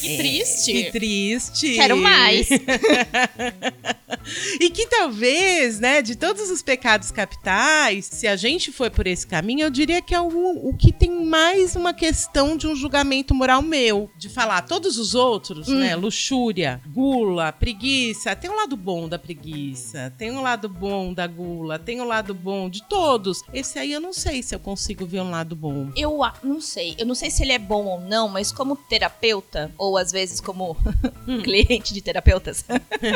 que 0.00 0.16
triste. 0.16 0.72
Que 0.72 0.90
triste. 0.92 1.74
Quero 1.74 1.96
mais. 1.96 2.48
e 4.60 4.70
que 4.70 4.86
talvez, 4.86 5.80
né, 5.80 6.02
de 6.02 6.16
todos 6.16 6.50
os 6.50 6.62
pecados 6.62 7.10
capitais, 7.10 8.06
se 8.06 8.26
a 8.26 8.36
gente 8.36 8.70
for 8.70 8.90
por 8.90 9.06
esse 9.06 9.26
caminho, 9.26 9.62
eu 9.66 9.70
diria 9.70 10.00
que 10.02 10.14
é 10.14 10.20
o, 10.20 10.68
o 10.68 10.76
que 10.76 10.92
tem 10.92 11.24
mais 11.24 11.74
uma 11.76 11.94
questão 11.94 12.56
de 12.56 12.66
um 12.66 12.74
julgamento 12.76 13.34
moral 13.34 13.62
meu. 13.62 14.10
De 14.16 14.28
falar 14.28 14.62
todos 14.62 14.98
os 14.98 15.14
outros, 15.14 15.68
Hum. 15.68 15.78
né? 15.78 15.96
Luxúria, 15.96 16.80
gula, 16.88 17.52
preguiça. 17.52 18.34
Tem 18.36 18.50
um 18.50 18.56
lado 18.56 18.76
bom 18.76 19.08
da 19.08 19.18
preguiça, 19.18 20.12
tem 20.18 20.30
um 20.30 20.42
lado 20.42 20.68
bom 20.68 21.12
da 21.14 21.26
gula, 21.26 21.78
tem 21.78 22.00
um 22.00 22.04
lado 22.04 22.34
bom 22.34 22.68
de 22.68 22.82
todos. 22.88 23.42
Esse 23.52 23.78
aí 23.78 23.92
eu 23.92 24.00
não 24.02 24.12
sei 24.12 24.42
se 24.42 24.54
eu 24.54 24.58
consigo 24.58 25.06
ver 25.06 25.20
um 25.20 25.30
lado 25.30 25.54
bom. 25.54 25.90
Eu 25.96 26.18
não 26.42 26.60
sei. 26.60 26.94
Eu 26.98 27.06
não 27.06 27.14
sei 27.14 27.30
se 27.30 27.42
ele 27.42 27.52
é 27.52 27.58
bom 27.58 27.86
ou 27.86 28.00
não, 28.00 28.28
mas 28.28 28.50
como 28.50 28.76
terapeuta, 28.76 29.72
ou 29.78 29.96
às 29.96 30.10
vezes 30.10 30.40
como 30.40 30.76
cliente 31.44 31.94
de 31.94 32.02
terapeutas, 32.02 32.64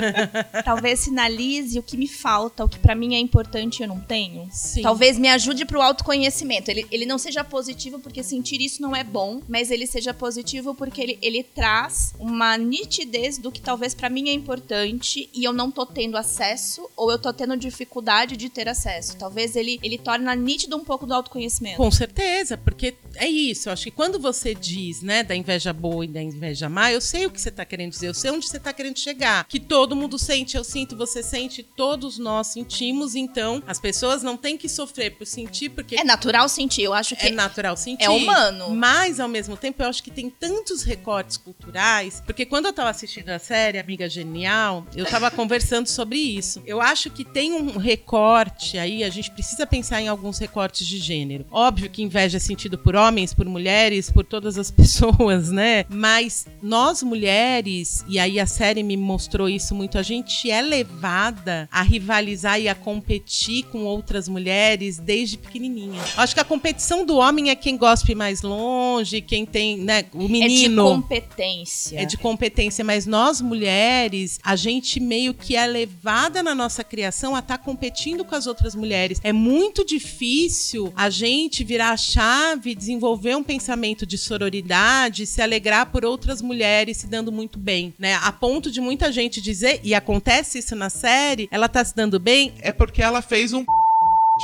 talvez 0.64 1.00
sinalize 1.00 1.78
o 1.78 1.82
que 1.82 1.96
me 1.96 2.06
falta, 2.06 2.64
o 2.64 2.68
que 2.68 2.78
pra 2.78 2.94
mim 2.94 3.14
é 3.14 3.18
importante 3.18 3.80
e 3.80 3.82
eu 3.82 3.88
não 3.88 4.00
tenho. 4.00 4.48
Sim. 4.52 4.82
Talvez 4.82 5.18
me 5.18 5.28
ajude 5.28 5.64
pro 5.64 5.82
autoconhecimento. 5.82 6.70
Ele, 6.70 6.86
ele 6.90 7.04
não 7.04 7.18
seja 7.18 7.42
positivo 7.42 7.98
porque 7.98 8.22
sentir 8.22 8.60
isso 8.60 8.80
não 8.80 8.94
é 8.94 9.02
bom, 9.02 9.40
mas 9.48 9.70
ele 9.70 9.86
seja 9.86 10.14
positivo 10.14 10.74
porque 10.74 11.00
ele, 11.02 11.18
ele 11.20 11.42
traz 11.42 12.14
uma 12.18 12.56
nitidez 12.56 13.38
do 13.38 13.50
que 13.50 13.60
talvez 13.60 13.92
pra 13.92 14.08
mim 14.08 14.28
é 14.28 14.32
importante 14.32 15.28
e 15.34 15.44
eu 15.44 15.52
não 15.52 15.70
tô 15.70 15.84
tendo 15.84 16.16
acesso 16.16 16.88
ou 16.96 17.10
eu 17.10 17.18
tô 17.18 17.32
tendo 17.32 17.56
dificuldade 17.56 18.36
de 18.36 18.48
ter 18.48 18.68
acesso. 18.68 19.16
Talvez 19.16 19.56
ele, 19.56 19.80
ele 19.82 19.98
torna 19.98 20.34
nítido 20.34 20.75
um 20.76 20.84
pouco 20.84 21.06
do 21.06 21.14
autoconhecimento. 21.14 21.76
Com 21.76 21.90
certeza, 21.90 22.56
porque 22.56 22.94
é 23.16 23.26
isso. 23.28 23.68
Eu 23.68 23.72
acho 23.72 23.84
que 23.84 23.90
quando 23.90 24.18
você 24.18 24.54
diz, 24.54 25.02
né, 25.02 25.22
da 25.22 25.34
inveja 25.34 25.72
boa 25.72 26.04
e 26.04 26.08
da 26.08 26.22
inveja 26.22 26.68
má, 26.68 26.92
eu 26.92 27.00
sei 27.00 27.26
o 27.26 27.30
que 27.30 27.40
você 27.40 27.50
tá 27.50 27.64
querendo 27.64 27.90
dizer, 27.90 28.08
eu 28.08 28.14
sei 28.14 28.30
onde 28.30 28.46
você 28.48 28.58
tá 28.58 28.72
querendo 28.72 28.98
chegar. 28.98 29.44
Que 29.48 29.58
todo 29.60 29.96
mundo 29.96 30.18
sente, 30.18 30.56
eu 30.56 30.64
sinto, 30.64 30.96
você 30.96 31.22
sente, 31.22 31.62
todos 31.62 32.18
nós 32.18 32.48
sentimos, 32.48 33.14
então 33.14 33.62
as 33.66 33.78
pessoas 33.80 34.22
não 34.22 34.36
têm 34.36 34.56
que 34.56 34.68
sofrer 34.68 35.16
por 35.16 35.26
sentir, 35.26 35.70
porque 35.70 35.96
É 35.96 36.04
natural 36.04 36.48
sentir, 36.48 36.82
eu 36.82 36.92
acho 36.94 37.16
que 37.16 37.26
é 37.26 37.30
natural 37.30 37.76
sentir. 37.76 38.04
é 38.04 38.10
humano. 38.10 38.70
Mas, 38.70 39.18
ao 39.20 39.28
mesmo 39.28 39.56
tempo, 39.56 39.82
eu 39.82 39.88
acho 39.88 40.02
que 40.02 40.10
tem 40.10 40.28
tantos 40.30 40.82
recortes 40.82 41.36
culturais. 41.36 42.22
Porque 42.24 42.44
quando 42.46 42.66
eu 42.66 42.72
tava 42.72 42.90
assistindo 42.90 43.28
a 43.30 43.38
série 43.38 43.78
Amiga 43.78 44.08
Genial, 44.08 44.86
eu 44.94 45.04
tava 45.06 45.30
conversando 45.30 45.86
sobre 45.86 46.18
isso. 46.18 46.62
Eu 46.66 46.80
acho 46.80 47.10
que 47.10 47.24
tem 47.24 47.52
um 47.52 47.76
recorte 47.78 48.78
aí, 48.78 49.02
a 49.04 49.08
gente 49.10 49.30
precisa 49.30 49.66
pensar 49.66 50.00
em 50.00 50.08
alguns 50.08 50.38
recortes 50.38 50.65
de 50.74 50.98
gênero. 50.98 51.46
Óbvio 51.50 51.90
que 51.90 52.02
inveja 52.02 52.36
é 52.36 52.40
sentido 52.40 52.78
por 52.78 52.96
homens, 52.96 53.34
por 53.34 53.46
mulheres, 53.46 54.10
por 54.10 54.24
todas 54.24 54.58
as 54.58 54.70
pessoas, 54.72 55.50
né? 55.50 55.84
Mas 55.88 56.46
nós 56.62 57.02
mulheres, 57.02 58.04
e 58.08 58.18
aí 58.18 58.40
a 58.40 58.46
série 58.46 58.82
me 58.82 58.96
mostrou 58.96 59.48
isso 59.48 59.74
muito, 59.74 59.98
a 59.98 60.02
gente 60.02 60.50
é 60.50 60.60
levada 60.60 61.68
a 61.70 61.82
rivalizar 61.82 62.60
e 62.60 62.68
a 62.68 62.74
competir 62.74 63.64
com 63.64 63.84
outras 63.84 64.28
mulheres 64.28 64.98
desde 64.98 65.38
pequenininha. 65.38 66.02
Acho 66.16 66.34
que 66.34 66.40
a 66.40 66.44
competição 66.44 67.04
do 67.04 67.16
homem 67.16 67.50
é 67.50 67.54
quem 67.54 67.76
gospe 67.76 68.14
mais 68.14 68.42
longe, 68.42 69.20
quem 69.20 69.44
tem, 69.44 69.78
né, 69.78 70.04
o 70.12 70.24
é 70.24 70.26
de 70.26 70.28
menino. 70.28 70.84
competência. 70.84 72.00
É 72.00 72.04
de 72.04 72.16
competência, 72.16 72.84
mas 72.84 73.06
nós 73.06 73.40
mulheres, 73.40 74.38
a 74.42 74.56
gente 74.56 75.00
meio 75.00 75.34
que 75.34 75.56
é 75.56 75.66
levada 75.66 76.42
na 76.42 76.54
nossa 76.54 76.82
criação 76.82 77.34
a 77.34 77.40
estar 77.40 77.58
competindo 77.58 78.24
com 78.24 78.34
as 78.34 78.46
outras 78.46 78.74
mulheres. 78.74 79.20
É 79.22 79.32
muito 79.32 79.84
difícil 79.84 80.55
a 80.96 81.10
gente 81.10 81.64
virar 81.64 81.90
a 81.90 81.96
chave, 81.96 82.74
desenvolver 82.74 83.36
um 83.36 83.42
pensamento 83.42 84.06
de 84.06 84.18
sororidade, 84.18 85.26
se 85.26 85.42
alegrar 85.42 85.86
por 85.86 86.04
outras 86.04 86.42
mulheres 86.42 86.96
se 86.96 87.06
dando 87.06 87.30
muito 87.30 87.58
bem, 87.58 87.94
né? 87.98 88.14
A 88.22 88.32
ponto 88.32 88.70
de 88.70 88.80
muita 88.80 89.12
gente 89.12 89.40
dizer, 89.40 89.80
e 89.82 89.94
acontece 89.94 90.58
isso 90.58 90.74
na 90.74 90.90
série, 90.90 91.48
ela 91.50 91.68
tá 91.68 91.84
se 91.84 91.94
dando 91.94 92.18
bem, 92.18 92.52
É 92.60 92.72
porque 92.72 93.02
ela 93.02 93.22
fez 93.22 93.52
um 93.52 93.64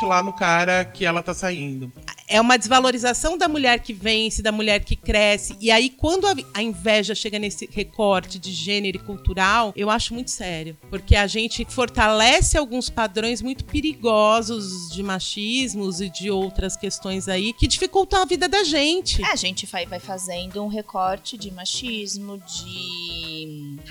lá 0.02 0.22
no 0.22 0.32
cara 0.32 0.84
que 0.84 1.04
ela 1.04 1.22
tá 1.22 1.34
saindo. 1.34 1.92
É 2.32 2.40
uma 2.40 2.56
desvalorização 2.56 3.36
da 3.36 3.46
mulher 3.46 3.80
que 3.80 3.92
vence, 3.92 4.42
da 4.42 4.50
mulher 4.50 4.82
que 4.82 4.96
cresce. 4.96 5.54
E 5.60 5.70
aí, 5.70 5.90
quando 5.90 6.26
a, 6.26 6.34
a 6.54 6.62
inveja 6.62 7.14
chega 7.14 7.38
nesse 7.38 7.68
recorte 7.70 8.38
de 8.38 8.50
gênero 8.50 8.96
e 8.96 9.00
cultural, 9.00 9.72
eu 9.76 9.90
acho 9.90 10.14
muito 10.14 10.30
sério. 10.30 10.76
Porque 10.88 11.14
a 11.14 11.26
gente 11.26 11.66
fortalece 11.68 12.56
alguns 12.56 12.88
padrões 12.88 13.42
muito 13.42 13.64
perigosos 13.66 14.90
de 14.90 15.02
machismos 15.02 16.00
e 16.00 16.08
de 16.08 16.30
outras 16.30 16.74
questões 16.74 17.28
aí 17.28 17.52
que 17.52 17.68
dificultam 17.68 18.22
a 18.22 18.24
vida 18.24 18.48
da 18.48 18.64
gente. 18.64 19.22
É, 19.22 19.32
a 19.32 19.36
gente 19.36 19.66
vai, 19.66 19.84
vai 19.84 20.00
fazendo 20.00 20.62
um 20.62 20.68
recorte 20.68 21.36
de 21.36 21.50
machismo, 21.50 22.38
de 22.38 23.01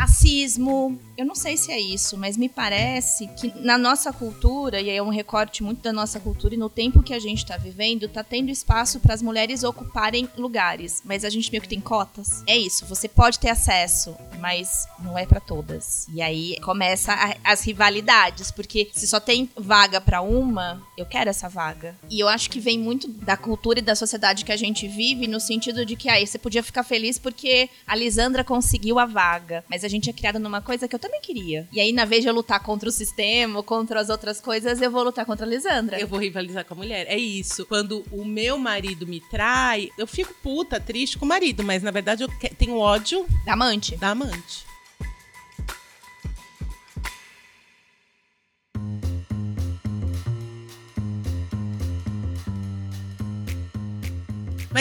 racismo. 0.01 0.99
Eu 1.17 1.25
não 1.25 1.35
sei 1.35 1.55
se 1.55 1.71
é 1.71 1.79
isso, 1.79 2.17
mas 2.17 2.35
me 2.35 2.49
parece 2.49 3.27
que 3.39 3.53
na 3.61 3.77
nossa 3.77 4.11
cultura, 4.11 4.81
e 4.81 4.89
é 4.89 5.01
um 5.03 5.09
recorte 5.09 5.61
muito 5.61 5.81
da 5.81 5.93
nossa 5.93 6.19
cultura, 6.19 6.55
e 6.55 6.57
no 6.57 6.69
tempo 6.69 7.03
que 7.03 7.13
a 7.13 7.19
gente 7.19 7.45
tá 7.45 7.57
vivendo, 7.57 8.07
tá 8.09 8.23
tendo 8.23 8.49
espaço 8.49 8.99
para 8.99 9.13
as 9.13 9.21
mulheres 9.21 9.63
ocuparem 9.63 10.27
lugares. 10.35 11.01
Mas 11.05 11.23
a 11.23 11.29
gente 11.29 11.51
meio 11.51 11.61
que 11.61 11.69
tem 11.69 11.79
cotas. 11.79 12.43
É 12.47 12.57
isso, 12.57 12.85
você 12.87 13.07
pode 13.07 13.37
ter 13.37 13.49
acesso, 13.49 14.15
mas 14.39 14.87
não 14.99 15.15
é 15.17 15.25
para 15.27 15.39
todas. 15.39 16.07
E 16.11 16.21
aí 16.21 16.57
começa 16.61 17.13
a- 17.13 17.35
as 17.43 17.61
rivalidades, 17.63 18.49
porque 18.49 18.89
se 18.93 19.07
só 19.07 19.19
tem 19.19 19.47
vaga 19.55 20.01
para 20.01 20.21
uma, 20.21 20.81
eu 20.97 21.05
quero 21.05 21.29
essa 21.29 21.47
vaga. 21.47 21.95
E 22.09 22.19
eu 22.19 22.27
acho 22.27 22.49
que 22.49 22.59
vem 22.59 22.79
muito 22.79 23.07
da 23.07 23.37
cultura 23.37 23.77
e 23.77 23.83
da 23.83 23.95
sociedade 23.95 24.43
que 24.43 24.51
a 24.51 24.57
gente 24.57 24.87
vive, 24.87 25.27
no 25.27 25.39
sentido 25.39 25.85
de 25.85 25.95
que 25.95 26.09
aí 26.09 26.25
você 26.25 26.39
podia 26.39 26.63
ficar 26.63 26.83
feliz 26.83 27.19
porque 27.19 27.69
a 27.85 27.95
Lisandra 27.95 28.43
conseguiu 28.43 28.97
a 28.97 29.05
vaga. 29.05 29.63
Mas 29.69 29.83
a 29.83 29.87
gente 29.91 30.09
é 30.09 30.13
criada 30.13 30.39
numa 30.39 30.61
coisa 30.61 30.87
que 30.87 30.95
eu 30.95 30.99
também 30.99 31.21
queria. 31.21 31.67
E 31.71 31.79
aí, 31.79 31.91
na 31.91 32.05
vez 32.05 32.21
de 32.23 32.29
eu 32.29 32.33
lutar 32.33 32.61
contra 32.61 32.89
o 32.89 32.91
sistema, 32.91 33.61
contra 33.61 33.99
as 33.99 34.09
outras 34.09 34.41
coisas, 34.41 34.81
eu 34.81 34.89
vou 34.89 35.03
lutar 35.03 35.25
contra 35.25 35.45
a 35.45 35.49
Lisandra. 35.49 35.99
Eu 35.99 36.07
vou 36.07 36.19
rivalizar 36.19 36.65
com 36.65 36.73
a 36.73 36.77
mulher. 36.77 37.05
É 37.07 37.17
isso. 37.17 37.65
Quando 37.65 38.03
o 38.11 38.25
meu 38.25 38.57
marido 38.57 39.05
me 39.05 39.19
trai, 39.19 39.89
eu 39.97 40.07
fico 40.07 40.33
puta, 40.41 40.79
triste 40.79 41.17
com 41.17 41.25
o 41.25 41.27
marido, 41.27 41.63
mas 41.63 41.83
na 41.83 41.91
verdade 41.91 42.23
eu 42.23 42.29
tenho 42.57 42.77
ódio 42.77 43.25
Da 43.45 43.53
amante. 43.53 43.95
da 43.97 44.09
amante. 44.09 44.70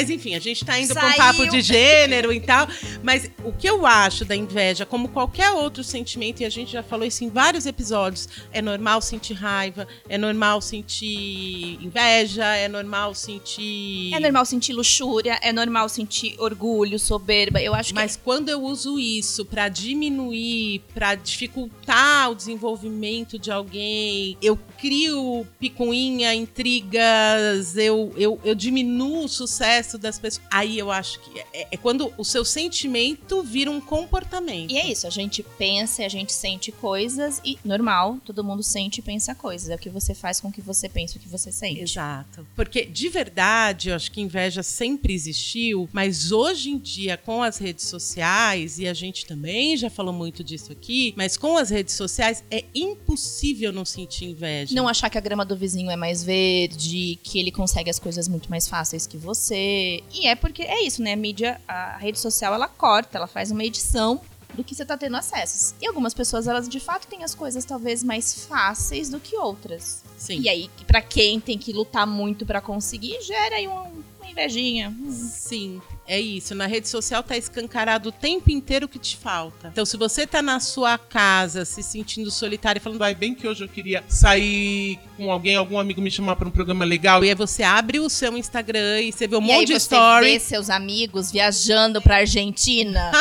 Mas 0.00 0.08
enfim, 0.08 0.34
a 0.34 0.38
gente 0.38 0.64
tá 0.64 0.80
indo 0.80 0.94
pra 0.94 1.08
um 1.08 1.12
papo 1.12 1.46
de 1.46 1.60
gênero 1.60 2.32
e 2.32 2.40
tal. 2.40 2.66
Mas 3.02 3.30
o 3.44 3.52
que 3.52 3.68
eu 3.68 3.84
acho 3.84 4.24
da 4.24 4.34
inveja, 4.34 4.86
como 4.86 5.08
qualquer 5.08 5.50
outro 5.50 5.84
sentimento, 5.84 6.40
e 6.40 6.46
a 6.46 6.48
gente 6.48 6.72
já 6.72 6.82
falou 6.82 7.04
isso 7.04 7.22
em 7.22 7.28
vários 7.28 7.66
episódios, 7.66 8.26
é 8.50 8.62
normal 8.62 9.02
sentir 9.02 9.34
raiva, 9.34 9.86
é 10.08 10.16
normal 10.16 10.62
sentir 10.62 11.78
inveja, 11.82 12.46
é 12.56 12.66
normal 12.66 13.14
sentir. 13.14 14.14
É 14.14 14.20
normal 14.20 14.46
sentir 14.46 14.72
luxúria, 14.72 15.38
é 15.42 15.52
normal 15.52 15.86
sentir 15.90 16.34
orgulho, 16.38 16.98
soberba. 16.98 17.60
Eu 17.60 17.74
acho 17.74 17.90
que 17.90 17.94
Mas 17.94 18.16
quando 18.16 18.48
eu 18.48 18.62
uso 18.62 18.98
isso 18.98 19.44
pra 19.44 19.68
diminuir, 19.68 20.82
pra 20.94 21.14
dificultar 21.14 22.30
o 22.30 22.34
desenvolvimento 22.34 23.38
de 23.38 23.50
alguém, 23.50 24.38
eu 24.40 24.58
crio 24.78 25.46
picuinha, 25.58 26.34
intrigas, 26.34 27.76
eu, 27.76 28.14
eu, 28.16 28.40
eu 28.42 28.54
diminuo 28.54 29.24
o 29.24 29.28
sucesso 29.28 29.89
das 29.98 30.18
pessoas. 30.18 30.44
Aí 30.50 30.78
eu 30.78 30.90
acho 30.90 31.20
que 31.20 31.40
é, 31.52 31.68
é 31.72 31.76
quando 31.76 32.12
o 32.16 32.24
seu 32.24 32.44
sentimento 32.44 33.42
vira 33.42 33.70
um 33.70 33.80
comportamento. 33.80 34.70
E 34.70 34.78
é 34.78 34.90
isso, 34.90 35.06
a 35.06 35.10
gente 35.10 35.42
pensa 35.42 36.02
e 36.02 36.04
a 36.04 36.08
gente 36.08 36.32
sente 36.32 36.72
coisas 36.72 37.40
e 37.44 37.58
normal, 37.64 38.18
todo 38.24 38.44
mundo 38.44 38.62
sente 38.62 39.00
e 39.00 39.02
pensa 39.02 39.34
coisas. 39.34 39.68
É 39.70 39.74
o 39.74 39.78
que 39.78 39.90
você 39.90 40.14
faz 40.14 40.40
com 40.40 40.48
o 40.48 40.52
que 40.52 40.60
você 40.60 40.88
pensa, 40.88 41.18
o 41.18 41.20
que 41.20 41.28
você 41.28 41.50
sente. 41.52 41.80
Exato. 41.80 42.46
Porque, 42.54 42.84
de 42.84 43.08
verdade, 43.08 43.90
eu 43.90 43.96
acho 43.96 44.10
que 44.10 44.20
inveja 44.20 44.62
sempre 44.62 45.12
existiu, 45.12 45.88
mas 45.92 46.32
hoje 46.32 46.70
em 46.70 46.78
dia, 46.78 47.16
com 47.16 47.42
as 47.42 47.58
redes 47.58 47.86
sociais, 47.86 48.78
e 48.78 48.86
a 48.86 48.94
gente 48.94 49.26
também 49.26 49.76
já 49.76 49.90
falou 49.90 50.12
muito 50.12 50.42
disso 50.42 50.72
aqui, 50.72 51.14
mas 51.16 51.36
com 51.36 51.56
as 51.56 51.70
redes 51.70 51.94
sociais 51.94 52.44
é 52.50 52.64
impossível 52.74 53.72
não 53.72 53.84
sentir 53.84 54.26
inveja. 54.26 54.74
Não 54.74 54.88
achar 54.88 55.10
que 55.10 55.18
a 55.18 55.20
grama 55.20 55.44
do 55.44 55.56
vizinho 55.56 55.90
é 55.90 55.96
mais 55.96 56.22
verde, 56.22 57.18
que 57.22 57.38
ele 57.38 57.50
consegue 57.50 57.90
as 57.90 57.98
coisas 57.98 58.28
muito 58.28 58.48
mais 58.50 58.68
fáceis 58.68 59.06
que 59.06 59.16
você. 59.16 59.79
E 60.12 60.26
é 60.26 60.34
porque 60.34 60.62
é 60.62 60.82
isso, 60.82 61.02
né? 61.02 61.12
A 61.12 61.16
mídia, 61.16 61.60
a 61.66 61.96
rede 61.96 62.18
social, 62.18 62.54
ela 62.54 62.68
corta, 62.68 63.18
ela 63.18 63.26
faz 63.26 63.50
uma 63.50 63.64
edição 63.64 64.20
do 64.54 64.64
que 64.64 64.74
você 64.74 64.84
tá 64.84 64.96
tendo 64.96 65.16
acessos. 65.16 65.74
E 65.80 65.86
algumas 65.86 66.14
pessoas, 66.14 66.46
elas 66.46 66.68
de 66.68 66.80
fato 66.80 67.06
têm 67.06 67.24
as 67.24 67.34
coisas 67.34 67.64
talvez 67.64 68.02
mais 68.02 68.46
fáceis 68.46 69.08
do 69.08 69.20
que 69.20 69.36
outras. 69.36 70.02
Sim. 70.16 70.40
E 70.40 70.48
aí, 70.48 70.70
pra 70.86 71.00
quem 71.00 71.40
tem 71.40 71.56
que 71.56 71.72
lutar 71.72 72.06
muito 72.06 72.44
pra 72.44 72.60
conseguir, 72.60 73.20
gera 73.22 73.56
aí 73.56 73.66
uma, 73.66 73.82
uma 73.82 74.30
invejinha. 74.30 74.94
Sim, 75.10 75.80
é 76.10 76.20
isso. 76.20 76.54
Na 76.56 76.66
rede 76.66 76.88
social 76.88 77.22
tá 77.22 77.36
escancarado 77.36 78.08
o 78.08 78.12
tempo 78.12 78.50
inteiro 78.50 78.86
o 78.86 78.88
que 78.88 78.98
te 78.98 79.16
falta. 79.16 79.68
Então, 79.68 79.84
se 79.86 79.96
você 79.96 80.26
tá 80.26 80.42
na 80.42 80.58
sua 80.58 80.98
casa 80.98 81.64
se 81.64 81.82
sentindo 81.82 82.30
solitário 82.30 82.80
e 82.80 82.82
falando, 82.82 82.98
Vai 82.98 83.14
bem 83.14 83.32
que 83.34 83.46
hoje 83.46 83.62
eu 83.64 83.68
queria 83.68 84.02
sair 84.08 84.98
com 85.16 85.30
alguém, 85.30 85.54
algum 85.56 85.78
amigo 85.78 86.00
me 86.00 86.10
chamar 86.10 86.34
pra 86.36 86.48
um 86.48 86.50
programa 86.50 86.84
legal. 86.84 87.24
e 87.24 87.28
aí 87.28 87.34
você 87.34 87.62
abre 87.62 88.00
o 88.00 88.10
seu 88.10 88.36
Instagram 88.36 89.00
e 89.02 89.12
você 89.12 89.28
vê 89.28 89.36
um 89.36 89.42
e 89.46 89.50
aí 89.52 89.58
monte 89.58 89.66
de 89.68 89.72
você 89.74 89.94
story. 89.94 90.26
vê 90.26 90.40
seus 90.40 90.68
amigos 90.68 91.30
viajando 91.30 92.02
pra 92.02 92.16
Argentina, 92.16 93.12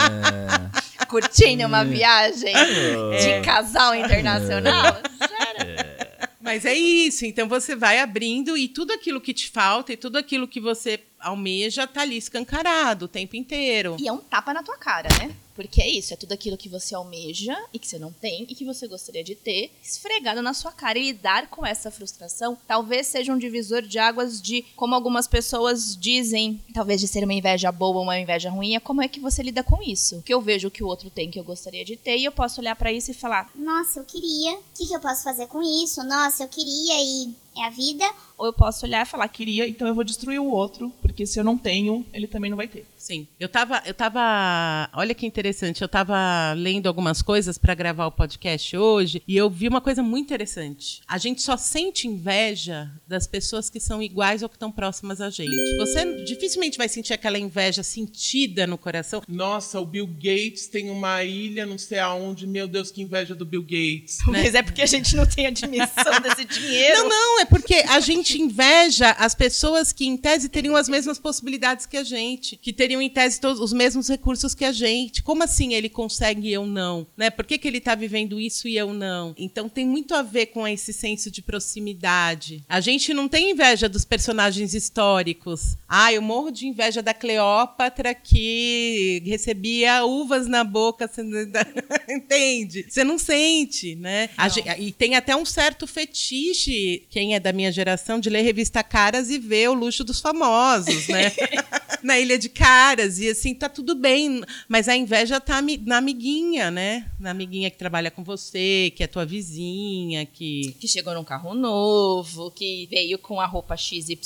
curtindo 1.08 1.66
uma 1.66 1.84
viagem 1.84 2.52
de 2.54 3.40
casal 3.44 3.94
internacional. 3.94 5.00
Gera. 5.18 6.30
Mas 6.40 6.64
é 6.64 6.74
isso, 6.74 7.24
então 7.26 7.48
você 7.48 7.76
vai 7.76 8.00
abrindo 8.00 8.56
e 8.56 8.66
tudo 8.68 8.92
aquilo 8.92 9.20
que 9.20 9.32
te 9.34 9.48
falta 9.50 9.92
e 9.92 9.96
tudo 9.96 10.16
aquilo 10.18 10.48
que 10.48 10.58
você 10.60 10.98
almeja 11.20 11.86
tá 11.86 12.02
ali 12.02 12.16
escancarado 12.16 13.04
o 13.04 13.08
tempo 13.08 13.36
inteiro. 13.36 13.96
E 13.98 14.08
é 14.08 14.12
um 14.12 14.18
tapa 14.18 14.52
na 14.52 14.62
tua 14.62 14.76
cara, 14.76 15.08
né? 15.18 15.34
Porque 15.54 15.82
é 15.82 15.90
isso, 15.90 16.14
é 16.14 16.16
tudo 16.16 16.32
aquilo 16.32 16.56
que 16.56 16.70
você 16.70 16.94
almeja 16.94 17.54
e 17.70 17.78
que 17.78 17.86
você 17.86 17.98
não 17.98 18.12
tem 18.12 18.46
e 18.48 18.54
que 18.54 18.64
você 18.64 18.88
gostaria 18.88 19.22
de 19.22 19.34
ter, 19.34 19.70
esfregado 19.82 20.40
na 20.40 20.54
sua 20.54 20.72
cara. 20.72 20.98
E 20.98 21.12
lidar 21.12 21.48
com 21.48 21.66
essa 21.66 21.90
frustração 21.90 22.56
talvez 22.66 23.08
seja 23.08 23.32
um 23.32 23.38
divisor 23.38 23.82
de 23.82 23.98
águas 23.98 24.40
de 24.40 24.62
como 24.74 24.94
algumas 24.94 25.28
pessoas 25.28 25.94
dizem, 25.94 26.62
talvez 26.72 27.00
de 27.00 27.06
ser 27.06 27.24
uma 27.24 27.34
inveja 27.34 27.70
boa 27.70 27.98
ou 27.98 28.02
uma 28.04 28.18
inveja 28.18 28.48
ruim, 28.48 28.74
é 28.74 28.80
como 28.80 29.02
é 29.02 29.08
que 29.08 29.20
você 29.20 29.42
lida 29.42 29.62
com 29.62 29.82
isso. 29.82 30.22
Que 30.22 30.32
eu 30.32 30.40
vejo 30.40 30.70
que 30.70 30.82
o 30.82 30.86
outro 30.86 31.10
tem 31.10 31.30
que 31.30 31.38
eu 31.38 31.44
gostaria 31.44 31.84
de 31.84 31.96
ter 31.96 32.16
e 32.16 32.24
eu 32.24 32.32
posso 32.32 32.60
olhar 32.60 32.74
pra 32.74 32.90
isso 32.90 33.10
e 33.10 33.14
falar, 33.14 33.50
Nossa, 33.54 34.00
eu 34.00 34.04
queria. 34.04 34.54
O 34.54 34.62
que, 34.74 34.86
que 34.86 34.94
eu 34.94 35.00
posso 35.00 35.22
fazer 35.22 35.46
com 35.46 35.60
isso? 35.62 36.02
Nossa, 36.04 36.44
eu 36.44 36.48
queria 36.48 36.94
e 37.02 37.34
é 37.56 37.64
a 37.64 37.70
vida. 37.70 38.04
ou 38.38 38.46
eu 38.46 38.52
posso 38.52 38.86
olhar 38.86 39.04
e 39.04 39.08
falar 39.08 39.28
que 39.28 39.40
Queria, 39.40 39.66
então 39.66 39.88
eu 39.88 39.94
vou 39.94 40.04
destruir 40.04 40.38
o 40.38 40.50
outro, 40.50 40.92
porque 41.00 41.24
se 41.26 41.40
eu 41.40 41.44
não 41.44 41.56
tenho, 41.56 42.04
ele 42.12 42.26
também 42.26 42.50
não 42.50 42.58
vai 42.58 42.68
ter. 42.68 42.86
Sim. 43.00 43.26
Eu 43.40 43.48
tava, 43.48 43.82
eu 43.86 43.94
tava, 43.94 44.90
olha 44.92 45.14
que 45.14 45.24
interessante, 45.24 45.80
eu 45.80 45.88
tava 45.88 46.52
lendo 46.54 46.86
algumas 46.86 47.22
coisas 47.22 47.56
para 47.56 47.74
gravar 47.74 48.06
o 48.06 48.12
podcast 48.12 48.76
hoje 48.76 49.22
e 49.26 49.34
eu 49.34 49.48
vi 49.48 49.68
uma 49.68 49.80
coisa 49.80 50.02
muito 50.02 50.26
interessante. 50.26 51.00
A 51.08 51.16
gente 51.16 51.40
só 51.40 51.56
sente 51.56 52.06
inveja 52.06 52.90
das 53.08 53.26
pessoas 53.26 53.70
que 53.70 53.80
são 53.80 54.02
iguais 54.02 54.42
ou 54.42 54.50
que 54.50 54.56
estão 54.56 54.70
próximas 54.70 55.18
a 55.20 55.30
gente. 55.30 55.50
Você 55.78 56.24
dificilmente 56.24 56.76
vai 56.76 56.88
sentir 56.90 57.14
aquela 57.14 57.38
inveja 57.38 57.82
sentida 57.82 58.66
no 58.66 58.76
coração. 58.76 59.22
Nossa, 59.26 59.80
o 59.80 59.86
Bill 59.86 60.06
Gates 60.06 60.66
tem 60.66 60.90
uma 60.90 61.24
ilha, 61.24 61.64
não 61.64 61.78
sei 61.78 62.00
aonde. 62.00 62.46
Meu 62.46 62.68
Deus, 62.68 62.90
que 62.90 63.00
inveja 63.00 63.34
do 63.34 63.46
Bill 63.46 63.62
Gates. 63.62 64.18
mas 64.28 64.54
é 64.54 64.62
porque 64.62 64.82
a 64.82 64.86
gente 64.86 65.16
não 65.16 65.24
tem 65.24 65.46
a 65.46 65.50
dimensão 65.50 66.20
desse 66.20 66.44
dinheiro. 66.44 66.98
Não, 66.98 67.08
não, 67.08 67.40
é 67.40 67.44
porque 67.46 67.76
a 67.88 68.00
gente 68.00 68.40
inveja 68.40 69.12
as 69.12 69.34
pessoas 69.34 69.90
que, 69.90 70.06
em 70.06 70.18
tese, 70.18 70.50
teriam 70.50 70.76
as 70.76 70.88
mesmas 70.88 71.18
possibilidades 71.18 71.86
que 71.86 71.96
a 71.96 72.04
gente, 72.04 72.56
que 72.56 72.72
teriam, 72.72 72.89
em 72.98 73.10
tese, 73.10 73.38
todos 73.38 73.60
os 73.60 73.74
mesmos 73.74 74.08
recursos 74.08 74.54
que 74.54 74.64
a 74.64 74.72
gente. 74.72 75.22
Como 75.22 75.42
assim 75.42 75.74
ele 75.74 75.90
consegue 75.90 76.48
e 76.48 76.52
eu 76.54 76.64
não? 76.66 77.06
Né? 77.16 77.28
Por 77.28 77.44
que, 77.44 77.58
que 77.58 77.68
ele 77.68 77.76
está 77.78 77.94
vivendo 77.94 78.40
isso 78.40 78.66
e 78.66 78.76
eu 78.76 78.94
não? 78.94 79.34
Então 79.36 79.68
tem 79.68 79.84
muito 79.86 80.14
a 80.14 80.22
ver 80.22 80.46
com 80.46 80.66
esse 80.66 80.92
senso 80.94 81.30
de 81.30 81.42
proximidade. 81.42 82.64
A 82.68 82.80
gente 82.80 83.12
não 83.12 83.28
tem 83.28 83.50
inveja 83.50 83.88
dos 83.88 84.04
personagens 84.04 84.72
históricos. 84.74 85.76
Ah, 85.88 86.12
eu 86.12 86.22
morro 86.22 86.50
de 86.50 86.66
inveja 86.66 87.02
da 87.02 87.12
Cleópatra 87.12 88.14
que 88.14 89.22
recebia 89.26 90.04
uvas 90.04 90.46
na 90.46 90.64
boca. 90.64 91.06
você 91.08 91.20
Entende? 92.08 92.86
Você 92.88 93.04
não 93.04 93.18
sente, 93.18 93.94
né? 93.96 94.30
A 94.36 94.48
gen- 94.48 94.64
e 94.78 94.92
tem 94.92 95.16
até 95.16 95.34
um 95.34 95.44
certo 95.44 95.86
fetiche, 95.86 97.04
quem 97.10 97.34
é 97.34 97.40
da 97.40 97.52
minha 97.52 97.72
geração, 97.72 98.18
de 98.20 98.30
ler 98.30 98.42
revista 98.42 98.82
Caras 98.82 99.30
e 99.30 99.38
ver 99.38 99.68
o 99.68 99.74
luxo 99.74 100.04
dos 100.04 100.20
famosos, 100.20 101.08
né? 101.08 101.32
na 102.02 102.18
Ilha 102.18 102.38
de 102.38 102.48
Caras. 102.48 102.79
E 103.18 103.28
assim, 103.28 103.54
tá 103.54 103.68
tudo 103.68 103.94
bem. 103.94 104.42
Mas 104.68 104.88
a 104.88 104.96
inveja 104.96 105.40
tá 105.40 105.60
na 105.84 105.98
amiguinha, 105.98 106.70
né? 106.70 107.06
Na 107.18 107.30
amiguinha 107.30 107.70
que 107.70 107.76
trabalha 107.76 108.10
com 108.10 108.24
você, 108.24 108.92
que 108.96 109.02
é 109.02 109.06
tua 109.06 109.24
vizinha, 109.24 110.26
que. 110.26 110.74
que 110.80 110.88
chegou 110.88 111.14
num 111.14 111.24
carro 111.24 111.54
novo, 111.54 112.50
que 112.50 112.86
veio 112.90 113.18
com 113.18 113.40
a 113.40 113.46
roupa 113.46 113.76
XYZ, 113.76 114.18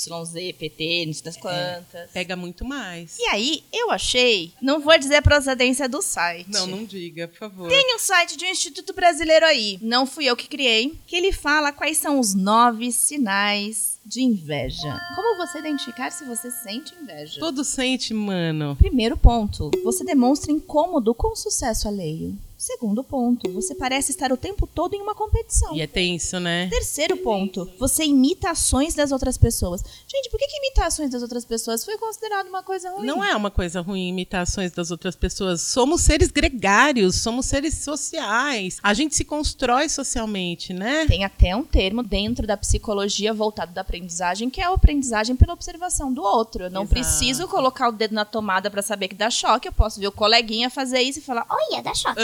PT, 0.57 1.05
não 1.05 1.13
sei 1.13 1.23
das 1.23 1.37
quantas. 1.37 2.11
Pega 2.11 2.35
muito 2.35 2.63
mais. 2.65 3.17
E 3.19 3.23
aí, 3.27 3.63
eu 3.73 3.91
achei, 3.91 4.51
não 4.61 4.79
vou 4.79 4.97
dizer 4.97 5.15
a 5.15 5.21
procedência 5.21 5.89
do 5.89 6.01
site. 6.01 6.49
Não, 6.49 6.67
não 6.67 6.85
diga, 6.85 7.27
por 7.27 7.37
favor. 7.37 7.69
Tem 7.69 7.95
um 7.95 7.99
site 7.99 8.37
de 8.37 8.45
um 8.45 8.49
instituto 8.49 8.93
brasileiro 8.93 9.45
aí, 9.45 9.77
não 9.81 10.05
fui 10.05 10.25
eu 10.25 10.35
que 10.35 10.47
criei, 10.47 10.97
que 11.07 11.15
ele 11.15 11.31
fala 11.31 11.71
quais 11.71 11.97
são 11.97 12.19
os 12.19 12.33
nove 12.33 12.91
sinais 12.91 13.94
de 14.05 14.21
inveja. 14.21 15.01
Como 15.15 15.37
você 15.37 15.59
identificar 15.59 16.11
se 16.11 16.23
você 16.25 16.51
sente 16.51 16.93
inveja? 17.01 17.39
Todo 17.39 17.63
sente, 17.63 18.13
mano. 18.13 18.75
Primeiro 18.75 19.17
ponto, 19.17 19.71
você 19.83 20.03
demonstra 20.03 20.51
incômodo 20.51 21.13
com 21.15 21.33
o 21.33 21.35
sucesso 21.35 21.87
alheio. 21.87 22.37
Segundo 22.65 23.03
ponto, 23.03 23.51
você 23.51 23.75
parece 23.75 24.09
estar 24.09 24.31
o 24.31 24.37
tempo 24.37 24.65
todo 24.65 24.95
em 24.95 24.99
uma 24.99 25.13
competição. 25.13 25.75
E 25.75 25.81
é 25.81 25.85
tenso, 25.85 26.39
né? 26.39 26.67
Terceiro 26.67 27.15
ponto, 27.17 27.71
você 27.77 28.03
imita 28.05 28.49
ações 28.49 28.95
das 28.95 29.11
outras 29.11 29.37
pessoas. 29.37 29.83
Gente, 30.07 30.31
por 30.31 30.39
que, 30.39 30.47
que 30.47 30.57
imitar 30.57 30.87
ações 30.87 31.11
das 31.11 31.21
outras 31.21 31.45
pessoas 31.45 31.85
foi 31.85 31.95
considerado 31.99 32.47
uma 32.47 32.63
coisa 32.63 32.89
ruim? 32.89 33.05
Não 33.05 33.23
é 33.23 33.35
uma 33.35 33.51
coisa 33.51 33.81
ruim 33.81 34.09
imitações 34.09 34.71
das 34.71 34.89
outras 34.89 35.15
pessoas. 35.15 35.61
Somos 35.61 36.01
seres 36.01 36.31
gregários, 36.31 37.17
somos 37.17 37.45
seres 37.45 37.75
sociais. 37.75 38.79
A 38.81 38.95
gente 38.95 39.15
se 39.15 39.23
constrói 39.23 39.87
socialmente, 39.87 40.73
né? 40.73 41.05
Tem 41.05 41.23
até 41.23 41.55
um 41.55 41.63
termo 41.63 42.01
dentro 42.01 42.47
da 42.47 42.57
psicologia 42.57 43.31
voltado 43.31 43.73
da 43.73 43.81
aprendizagem, 43.81 44.49
que 44.49 44.59
é 44.59 44.63
a 44.63 44.73
aprendizagem 44.73 45.35
pela 45.35 45.53
observação 45.53 46.11
do 46.11 46.23
outro. 46.23 46.63
Eu 46.63 46.71
não 46.71 46.81
Exato. 46.81 46.95
preciso 46.95 47.47
colocar 47.47 47.89
o 47.89 47.91
dedo 47.91 48.15
na 48.15 48.25
tomada 48.25 48.71
pra 48.71 48.81
saber 48.81 49.07
que 49.07 49.15
dá 49.15 49.29
choque. 49.29 49.67
Eu 49.67 49.71
posso 49.71 49.99
ver 49.99 50.07
o 50.07 50.11
coleguinha 50.11 50.67
fazer 50.67 51.01
isso 51.01 51.19
e 51.19 51.21
falar, 51.21 51.45
Olha, 51.47 51.83
dá 51.83 51.93
choque. 51.93 52.23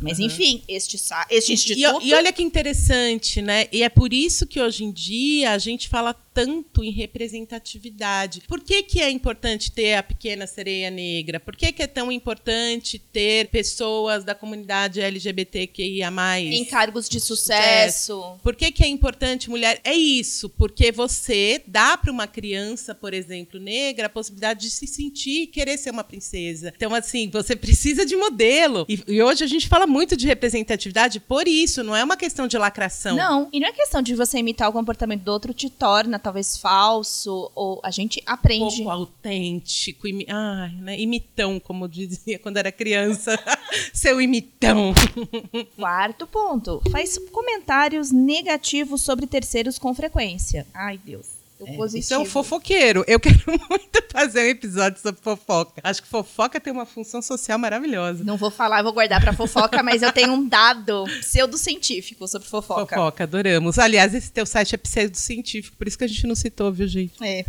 Mas 0.00 0.18
enfim, 0.18 0.62
este, 0.68 0.96
este 1.30 1.52
E, 1.52 1.54
instituto... 1.54 2.04
e 2.04 2.14
olha 2.14 2.32
que 2.32 2.42
interessante, 2.42 3.40
né? 3.40 3.66
E 3.72 3.82
é 3.82 3.88
por 3.88 4.12
isso 4.12 4.46
que 4.46 4.60
hoje 4.60 4.84
em 4.84 4.92
dia 4.92 5.52
a 5.52 5.58
gente 5.58 5.88
fala 5.88 6.14
tanto 6.32 6.82
em 6.84 6.90
representatividade. 6.90 8.42
Por 8.46 8.60
que, 8.60 8.82
que 8.82 9.00
é 9.00 9.10
importante 9.10 9.70
ter 9.70 9.94
a 9.94 10.02
pequena 10.02 10.46
sereia 10.46 10.90
negra? 10.90 11.40
Por 11.40 11.56
que, 11.56 11.72
que 11.72 11.82
é 11.82 11.86
tão 11.86 12.10
importante 12.10 12.98
ter 12.98 13.48
pessoas 13.48 14.24
da 14.24 14.34
comunidade 14.34 15.00
LGBTQIA? 15.00 16.10
em 16.52 16.64
cargos 16.64 17.08
de 17.08 17.20
sucesso. 17.20 18.38
Por 18.42 18.54
que, 18.54 18.70
que 18.70 18.82
é 18.82 18.88
importante 18.88 19.48
mulher? 19.48 19.80
É 19.84 19.94
isso, 19.94 20.48
porque 20.48 20.92
você 20.92 21.62
dá 21.66 21.96
para 21.96 22.10
uma 22.10 22.26
criança, 22.26 22.94
por 22.94 23.14
exemplo, 23.14 23.58
negra, 23.58 24.06
a 24.06 24.10
possibilidade 24.10 24.60
de 24.60 24.70
se 24.70 24.86
sentir 24.86 25.42
e 25.42 25.46
querer 25.46 25.78
ser 25.78 25.90
uma 25.90 26.04
princesa. 26.04 26.72
Então, 26.76 26.94
assim, 26.94 27.28
você 27.30 27.54
precisa 27.56 28.04
de 28.04 28.16
modelo. 28.16 28.84
E, 28.88 29.02
e 29.06 29.22
hoje 29.22 29.44
a 29.44 29.46
gente 29.46 29.68
fala 29.68 29.86
muito 29.86 30.16
de 30.16 30.26
representatividade 30.26 31.20
por 31.20 31.46
isso, 31.46 31.82
não 31.82 31.96
é 31.96 32.02
uma 32.02 32.16
questão 32.16 32.46
de 32.46 32.56
lacração. 32.58 33.16
Não, 33.16 33.48
e 33.52 33.60
não 33.60 33.68
é 33.68 33.72
questão 33.72 34.02
de 34.02 34.14
você 34.14 34.38
imitar 34.38 34.68
o 34.68 34.72
comportamento 34.72 35.22
do 35.22 35.32
outro 35.32 35.54
te 35.54 35.70
torna 35.70 36.18
talvez 36.22 36.56
falso, 36.56 37.50
ou 37.54 37.80
a 37.82 37.90
gente 37.90 38.22
aprende. 38.24 38.76
pouco 38.76 38.90
autêntico, 38.90 40.06
imi... 40.06 40.24
Ai, 40.28 40.72
né? 40.76 40.98
imitão, 40.98 41.58
como 41.60 41.84
eu 41.84 41.88
dizia 41.88 42.38
quando 42.38 42.56
era 42.56 42.72
criança. 42.72 43.38
Seu 43.92 44.20
imitão. 44.20 44.94
Quarto 45.76 46.26
ponto, 46.26 46.82
faz 46.90 47.18
comentários 47.30 48.10
negativos 48.10 49.02
sobre 49.02 49.26
terceiros 49.26 49.78
com 49.78 49.94
frequência. 49.94 50.66
Ai, 50.72 50.98
Deus. 50.98 51.41
O 51.62 51.76
positivo. 51.76 52.04
Isso 52.04 52.14
é 52.14 52.18
um 52.18 52.24
fofoqueiro. 52.24 53.04
Eu 53.06 53.20
quero 53.20 53.40
muito 53.70 54.02
fazer 54.12 54.40
um 54.40 54.50
episódio 54.50 55.00
sobre 55.00 55.20
fofoca. 55.20 55.80
Acho 55.82 56.02
que 56.02 56.08
fofoca 56.08 56.60
tem 56.60 56.72
uma 56.72 56.84
função 56.84 57.22
social 57.22 57.58
maravilhosa. 57.58 58.22
Não 58.24 58.36
vou 58.36 58.50
falar, 58.50 58.82
vou 58.82 58.92
guardar 58.92 59.20
pra 59.20 59.32
fofoca, 59.32 59.82
mas 59.82 60.02
eu 60.02 60.12
tenho 60.12 60.32
um 60.32 60.46
dado 60.46 61.04
pseudocientífico 61.20 62.28
sobre 62.28 62.46
fofoca. 62.48 62.96
Fofoca, 62.96 63.24
adoramos. 63.24 63.78
Aliás, 63.78 64.14
esse 64.14 64.30
teu 64.30 64.44
site 64.44 64.74
é 64.74 64.78
pseudocientífico, 64.78 65.76
por 65.76 65.88
isso 65.88 65.96
que 65.96 66.04
a 66.04 66.08
gente 66.08 66.26
não 66.26 66.34
citou, 66.34 66.70
viu, 66.72 66.86
gente? 66.86 67.14
É. 67.22 67.44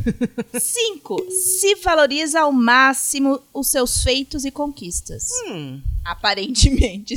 Cinco, 0.59 1.17
se 1.29 1.75
valoriza 1.75 2.41
ao 2.41 2.51
máximo 2.51 3.41
os 3.53 3.67
seus 3.67 4.03
feitos 4.03 4.45
e 4.45 4.51
conquistas. 4.51 5.29
Hum. 5.47 5.81
Aparentemente, 6.05 7.15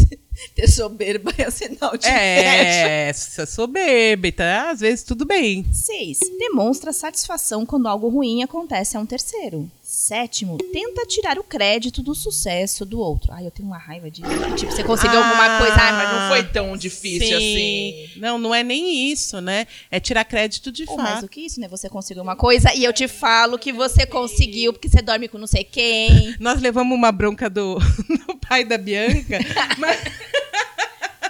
ter 0.55 0.69
soberba 0.69 1.33
é 1.37 1.51
sinal 1.51 1.97
de 1.97 2.09
inveja. 2.09 2.11
É, 2.11 3.13
se 3.13 3.41
eu 3.41 3.47
soberba, 3.47 4.33
tá? 4.33 4.71
Às 4.71 4.81
vezes 4.81 5.05
tudo 5.05 5.25
bem. 5.25 5.65
6. 5.73 6.21
Demonstra 6.39 6.93
satisfação 6.93 7.65
quando 7.65 7.87
algo 7.89 8.09
ruim 8.09 8.43
acontece 8.43 8.97
a 8.97 9.01
um 9.01 9.07
terceiro. 9.07 9.71
Sétimo, 9.97 10.59
tenta 10.59 11.07
tirar 11.07 11.39
o 11.39 11.43
crédito 11.43 12.03
do 12.03 12.15
sucesso 12.15 12.85
do 12.85 13.01
outro. 13.01 13.33
Ai, 13.33 13.47
eu 13.47 13.51
tenho 13.51 13.67
uma 13.67 13.79
raiva 13.79 14.11
disso. 14.11 14.29
Tipo, 14.55 14.71
você 14.71 14.85
conseguiu 14.85 15.19
alguma 15.19 15.57
coisa, 15.57 15.75
ai, 15.75 15.93
mas 15.93 16.13
não 16.13 16.29
foi 16.29 16.45
tão 16.53 16.77
difícil 16.77 17.35
assim. 17.35 18.11
Não, 18.17 18.37
não 18.37 18.55
é 18.55 18.63
nem 18.63 19.11
isso, 19.11 19.41
né? 19.41 19.67
É 19.91 19.99
tirar 19.99 20.27
crédito 20.27 20.71
de 20.71 20.85
Pô, 20.85 20.99
mais 20.99 21.15
fato. 21.15 21.21
do 21.23 21.29
que 21.31 21.41
isso, 21.41 21.59
né? 21.59 21.67
Você 21.69 21.89
conseguiu 21.89 22.23
uma 22.23 22.37
coisa 22.37 22.75
e 22.75 22.85
eu 22.85 22.93
te 22.93 23.09
falo 23.09 23.59
que 23.59 23.73
você 23.73 24.05
conseguiu 24.05 24.71
porque 24.75 24.87
você 24.87 25.01
dorme 25.01 25.29
com 25.29 25.39
não 25.39 25.47
sei 25.47 25.65
quem. 25.65 26.37
Nós 26.39 26.61
levamos 26.61 26.95
uma 26.95 27.11
bronca 27.11 27.49
do, 27.49 27.79
do 28.29 28.37
pai 28.37 28.67
da 28.67 28.77
Bianca, 28.77 29.39
mas, 29.79 29.99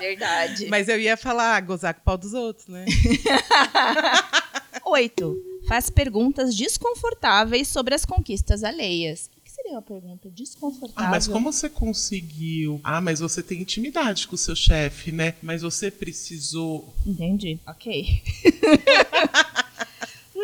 Verdade. 0.01 0.67
mas 0.67 0.89
eu 0.89 0.99
ia 0.99 1.17
falar, 1.17 1.55
ah, 1.55 1.61
gozar 1.61 1.95
com 1.95 2.01
o 2.01 2.05
pau 2.05 2.19
dos 2.19 2.35
outros, 2.35 2.67
né? 2.67 2.85
Oito, 4.85 5.37
faz 5.67 5.91
perguntas 5.91 6.55
desconfortáveis 6.55 7.69
sobre 7.69 7.95
as 7.95 8.05
conquistas 8.05 8.63
alheias. 8.65 9.31
O 9.37 9.41
que 9.43 9.51
seria 9.51 9.73
uma 9.73 9.83
pergunta 9.83 10.31
desconfortável? 10.31 11.09
Ah, 11.09 11.11
mas 11.11 11.27
como 11.27 11.53
você 11.53 11.69
conseguiu? 11.69 12.81
Ah, 12.85 13.01
mas 13.01 13.21
você 13.21 13.43
tem 13.43 13.61
intimidade 13.61 14.27
com 14.29 14.35
o 14.35 14.39
seu 14.39 14.55
chefe, 14.55 15.13
né? 15.13 15.35
Mas 15.43 15.63
você 15.63 15.91
precisou. 15.91 16.95
Entendi. 17.07 17.59
Ok. 17.67 18.23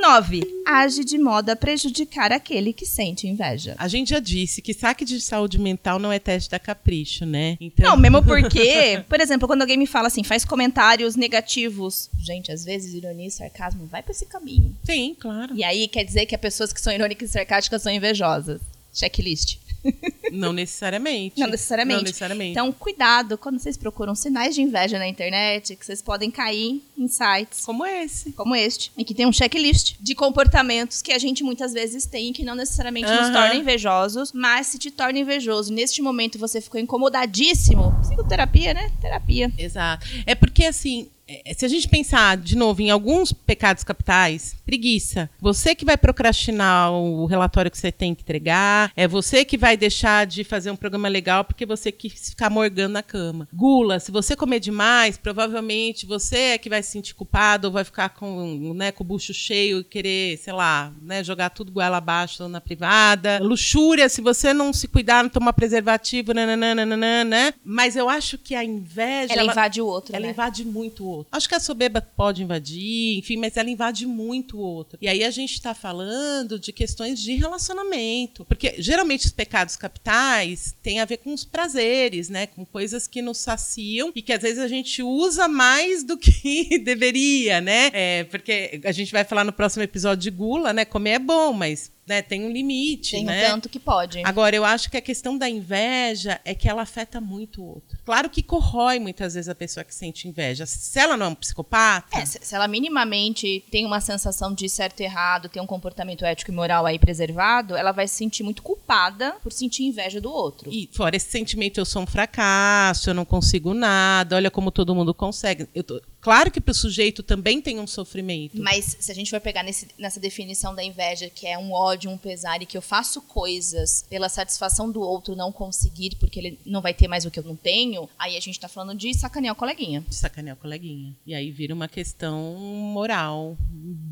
9. 0.02 0.42
Age 0.66 1.04
de 1.04 1.16
modo 1.16 1.50
a 1.50 1.56
prejudicar 1.56 2.32
aquele 2.32 2.72
que 2.72 2.84
sente 2.84 3.28
inveja. 3.28 3.76
A 3.78 3.86
gente 3.86 4.10
já 4.10 4.18
disse 4.18 4.60
que 4.60 4.74
saque 4.74 5.04
de 5.04 5.20
saúde 5.20 5.60
mental 5.60 6.00
não 6.00 6.12
é 6.12 6.18
teste 6.18 6.50
da 6.50 6.58
capricho, 6.58 7.24
né? 7.24 7.56
Então, 7.60 7.90
Não, 7.90 7.96
mesmo 7.96 8.22
porque, 8.22 9.02
por 9.08 9.20
exemplo, 9.20 9.46
quando 9.46 9.62
alguém 9.62 9.76
me 9.76 9.86
fala 9.86 10.08
assim, 10.08 10.24
faz 10.24 10.44
comentários 10.44 11.14
negativos. 11.14 12.10
Gente, 12.18 12.50
às 12.50 12.64
vezes 12.64 12.94
ironia 12.94 13.28
e 13.28 13.30
sarcasmo 13.30 13.86
vai 13.86 14.02
pra 14.02 14.10
esse 14.10 14.26
caminho. 14.26 14.76
Sim, 14.84 15.16
claro. 15.18 15.54
E 15.56 15.62
aí 15.62 15.86
quer 15.86 16.04
dizer 16.04 16.26
que 16.26 16.34
as 16.34 16.40
pessoas 16.40 16.72
que 16.72 16.80
são 16.80 16.92
irônicas 16.92 17.30
e 17.30 17.32
sarcásticas 17.32 17.80
são 17.82 17.92
invejosas. 17.92 18.60
Checklist. 18.92 19.58
Não 20.32 20.52
necessariamente. 20.52 21.38
Não 21.38 21.46
necessariamente. 21.48 21.96
Não 21.96 22.02
necessariamente. 22.04 22.50
Então, 22.52 22.72
cuidado 22.72 23.36
quando 23.38 23.58
vocês 23.58 23.76
procuram 23.76 24.14
sinais 24.14 24.54
de 24.54 24.62
inveja 24.62 24.98
na 24.98 25.06
internet, 25.06 25.76
que 25.76 25.84
vocês 25.84 26.00
podem 26.02 26.30
cair 26.30 26.82
em 26.96 27.08
sites 27.08 27.64
Como 27.64 27.84
esse. 27.84 28.32
como 28.32 28.54
este, 28.56 28.90
em 28.96 29.04
que 29.04 29.14
tem 29.14 29.26
um 29.26 29.32
checklist 29.32 29.96
de 30.00 30.14
comportamentos 30.14 31.02
que 31.02 31.12
a 31.12 31.18
gente 31.18 31.42
muitas 31.44 31.72
vezes 31.72 32.06
tem 32.06 32.30
e 32.30 32.32
que 32.32 32.44
não 32.44 32.54
necessariamente 32.54 33.08
nos 33.08 33.26
Aham. 33.26 33.32
torna 33.32 33.54
invejosos, 33.54 34.32
mas 34.32 34.66
se 34.68 34.78
te 34.78 34.90
torna 34.90 35.18
invejoso, 35.18 35.72
neste 35.72 36.00
momento 36.00 36.38
você 36.38 36.60
ficou 36.60 36.80
incomodadíssimo, 36.80 37.94
psicoterapia, 38.00 38.74
né? 38.74 38.90
Terapia. 39.00 39.52
Exato. 39.58 40.06
É 40.26 40.34
porque, 40.34 40.64
assim, 40.64 41.08
se 41.56 41.64
a 41.64 41.68
gente 41.68 41.88
pensar 41.88 42.37
de 42.37 42.56
novo 42.56 42.82
em 42.82 42.90
alguns 42.90 43.32
pecados 43.32 43.85
capitais, 43.85 44.56
preguiça. 44.66 45.30
Você 45.40 45.74
que 45.74 45.85
vai 45.85 45.96
procrastinar 45.96 46.92
o 46.92 47.26
relatório 47.26 47.70
que 47.70 47.78
você 47.78 47.92
tem 47.92 48.14
que 48.14 48.22
entregar, 48.22 48.92
é 48.96 49.06
você 49.08 49.44
que 49.44 49.56
vai 49.56 49.76
deixar 49.76 50.26
de 50.26 50.44
fazer 50.44 50.70
um 50.70 50.76
programa 50.76 51.08
legal 51.08 51.44
porque 51.44 51.64
você 51.66 51.90
quis 51.92 52.30
ficar 52.30 52.50
morgando 52.50 52.92
na 52.94 53.02
cama. 53.02 53.48
Gula, 53.52 53.98
se 54.00 54.11
você 54.11 54.35
comer 54.37 54.61
demais, 54.61 55.16
provavelmente 55.16 56.06
você 56.06 56.37
é 56.37 56.58
que 56.58 56.68
vai 56.68 56.82
se 56.82 56.90
sentir 56.90 57.14
culpado 57.14 57.68
ou 57.68 57.72
vai 57.72 57.85
ficar 57.85 58.11
com, 58.11 58.74
né, 58.74 58.92
com 58.92 59.04
o 59.04 59.06
bucho 59.06 59.32
cheio 59.32 59.80
e 59.80 59.85
querer, 59.85 60.38
sei 60.38 60.52
lá, 60.52 60.92
né, 61.02 61.22
jogar 61.22 61.50
tudo 61.50 61.72
goela 61.72 61.98
abaixo 61.98 62.48
na 62.48 62.61
privada. 62.61 63.38
Luxúria, 63.42 64.08
se 64.08 64.20
você 64.20 64.52
não 64.52 64.72
se 64.72 64.88
cuidar, 64.88 65.22
não 65.22 65.30
tomar 65.30 65.52
preservativo, 65.52 66.32
nananana, 66.35 67.24
né? 67.24 67.54
Mas 67.64 67.96
eu 67.96 68.08
acho 68.08 68.37
que 68.38 68.54
a 68.54 68.64
inveja. 68.64 69.32
Ela, 69.32 69.42
ela- 69.42 69.52
invade 69.52 69.80
o 69.80 69.87
outro, 69.87 70.14
ela 70.14 70.26
né? 70.26 70.32
invade 70.32 70.64
muito 70.64 71.04
o 71.04 71.08
outro. 71.12 71.29
Acho 71.33 71.48
que 71.48 71.55
a 71.55 71.61
soberba 71.61 72.01
pode 72.01 72.42
invadir, 72.42 73.18
enfim, 73.18 73.37
mas 73.37 73.57
ela 73.57 73.70
invade 73.70 74.07
muito 74.07 74.57
o 74.57 74.61
outro. 74.61 74.98
E 75.01 75.09
aí 75.09 75.25
a 75.25 75.31
gente 75.31 75.55
está 75.55 75.75
falando 75.75 76.59
de 76.59 76.72
questões 76.72 77.20
de 77.20 77.35
relacionamento. 77.35 78.44
Porque 78.44 78.75
geralmente 78.79 79.27
os 79.27 79.33
pecados 79.33 79.77
capitais 79.77 80.75
têm 80.83 81.01
a 81.01 81.05
ver 81.05 81.18
com 81.18 81.33
os 81.33 81.44
prazeres, 81.44 82.29
né? 82.29 82.46
Com 82.46 82.64
coisas 82.64 83.07
que 83.07 83.22
nos 83.22 83.38
saciam 83.38 84.12
e 84.14 84.22
que 84.22 84.33
às 84.33 84.42
vezes 84.42 84.59
a 84.59 84.68
gente 84.68 85.03
usa 85.03 85.48
mais 85.48 86.03
do 86.03 86.16
que 86.16 86.79
deveria, 86.85 87.61
né? 87.61 87.90
É, 87.92 88.25
porque 88.25 88.81
a 88.85 88.92
gente 88.92 89.12
vai 89.12 89.25
falar 89.25 89.44
no 89.44 89.53
próximo 89.53 89.83
episódio 89.83 90.22
de 90.22 90.31
gula, 90.31 90.72
né? 90.72 90.85
Comer 90.85 91.12
é 91.12 91.18
bom, 91.18 91.53
mas 91.53 91.90
né, 92.06 92.20
tem 92.20 92.44
um 92.44 92.50
limite, 92.50 93.12
Tem 93.12 93.22
um 93.22 93.26
né? 93.26 93.48
tanto 93.48 93.68
que 93.68 93.78
pode. 93.78 94.20
Agora, 94.24 94.54
eu 94.56 94.64
acho 94.64 94.90
que 94.90 94.96
a 94.96 95.00
questão 95.00 95.38
da 95.38 95.48
inveja 95.48 96.40
é 96.44 96.54
que 96.54 96.68
ela 96.68 96.82
afeta 96.82 97.20
muito 97.20 97.62
o 97.62 97.66
outro. 97.66 97.98
Claro 98.04 98.28
que 98.28 98.42
corrói 98.42 98.98
muitas 98.98 99.34
vezes 99.34 99.48
a 99.48 99.54
pessoa 99.54 99.84
que 99.84 99.94
sente 99.94 100.26
inveja. 100.26 100.66
Se 100.66 100.98
ela 100.98 101.16
não 101.16 101.26
é 101.26 101.28
um 101.28 101.34
psicopata, 101.34 102.18
É, 102.18 102.24
se, 102.26 102.38
se 102.42 102.54
ela 102.54 102.66
minimamente 102.66 103.64
tem 103.70 103.86
uma 103.86 104.00
sensação 104.00 104.52
de 104.52 104.68
certo 104.68 105.00
e 105.00 105.04
errado, 105.04 105.48
tem 105.48 105.62
um 105.62 105.66
comportamento 105.66 106.24
ético 106.24 106.50
e 106.50 106.54
moral 106.54 106.86
aí 106.86 106.98
preservado, 106.98 107.76
ela 107.76 107.92
vai 107.92 108.08
se 108.08 108.14
sentir 108.16 108.42
muito 108.42 108.62
culpada 108.62 109.36
por 109.42 109.52
sentir 109.52 109.84
inveja 109.84 110.20
do 110.20 110.30
outro. 110.32 110.70
e 110.72 110.88
fora 110.92 111.16
esse 111.16 111.30
sentimento, 111.30 111.78
eu 111.78 111.84
sou 111.84 112.02
um 112.02 112.06
fracasso, 112.06 113.10
eu 113.10 113.14
não 113.14 113.24
consigo 113.24 113.72
nada, 113.74 114.36
olha 114.36 114.50
como 114.50 114.70
todo 114.70 114.94
mundo 114.94 115.14
consegue. 115.14 115.68
Eu 115.74 115.84
tô- 115.84 116.00
Claro 116.22 116.50
que 116.52 116.61
para 116.61 116.70
o 116.70 116.74
sujeito 116.74 117.20
também 117.22 117.61
tem 117.61 117.80
um 117.80 117.87
sofrimento. 117.87 118.56
Mas 118.62 118.96
se 119.00 119.11
a 119.11 119.14
gente 119.14 119.28
for 119.28 119.40
pegar 119.40 119.62
nesse- 119.64 119.88
nessa 119.98 120.20
definição 120.20 120.72
da 120.74 120.82
inveja, 120.82 121.28
que 121.28 121.46
é 121.48 121.58
um 121.58 121.72
ódio, 121.72 122.08
um 122.11 122.16
pesar, 122.16 122.62
e 122.62 122.66
que 122.66 122.78
eu 122.78 122.80
faço 122.80 123.20
coisas 123.22 124.06
pela 124.08 124.28
satisfação 124.28 124.90
do 124.90 125.00
outro 125.00 125.35
não 125.35 125.50
conseguir, 125.50 126.14
porque 126.20 126.38
ele 126.38 126.58
não 126.64 126.80
vai 126.80 126.94
ter 126.94 127.08
mais 127.08 127.24
o 127.26 127.30
que 127.30 127.40
eu 127.40 127.44
não 127.44 127.56
tenho, 127.56 128.08
aí 128.16 128.37
a 128.37 128.40
gente 128.40 128.61
tá 128.61 128.68
falando 128.68 128.96
de 128.96 129.12
sacanear 129.12 129.52
o 129.52 129.56
coleguinha. 129.58 130.00
De 130.08 130.14
sacanear 130.14 130.56
o 130.56 130.61
coleguinha. 130.61 131.12
E 131.26 131.35
aí 131.35 131.50
vira 131.50 131.74
uma 131.74 131.88
questão 131.88 132.54
moral 132.56 133.58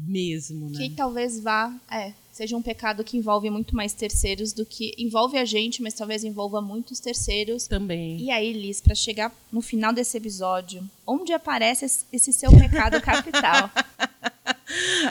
mesmo, 0.06 0.68
né? 0.70 0.78
Que 0.78 0.90
talvez 0.90 1.40
vá, 1.40 1.72
é, 1.90 2.12
seja 2.30 2.56
um 2.56 2.62
pecado 2.62 3.04
que 3.04 3.16
envolve 3.16 3.50
muito 3.50 3.74
mais 3.74 3.92
terceiros 3.92 4.52
do 4.52 4.64
que 4.64 4.94
envolve 4.98 5.36
a 5.38 5.44
gente, 5.44 5.82
mas 5.82 5.94
talvez 5.94 6.24
envolva 6.24 6.60
muitos 6.60 7.00
terceiros. 7.00 7.66
Também. 7.66 8.20
E 8.20 8.30
aí, 8.30 8.52
Liz, 8.52 8.80
pra 8.80 8.94
chegar 8.94 9.34
no 9.52 9.60
final 9.60 9.92
desse 9.92 10.16
episódio, 10.16 10.88
onde 11.06 11.32
aparece 11.32 12.04
esse 12.12 12.32
seu 12.32 12.50
pecado 12.50 13.00
capital? 13.02 13.70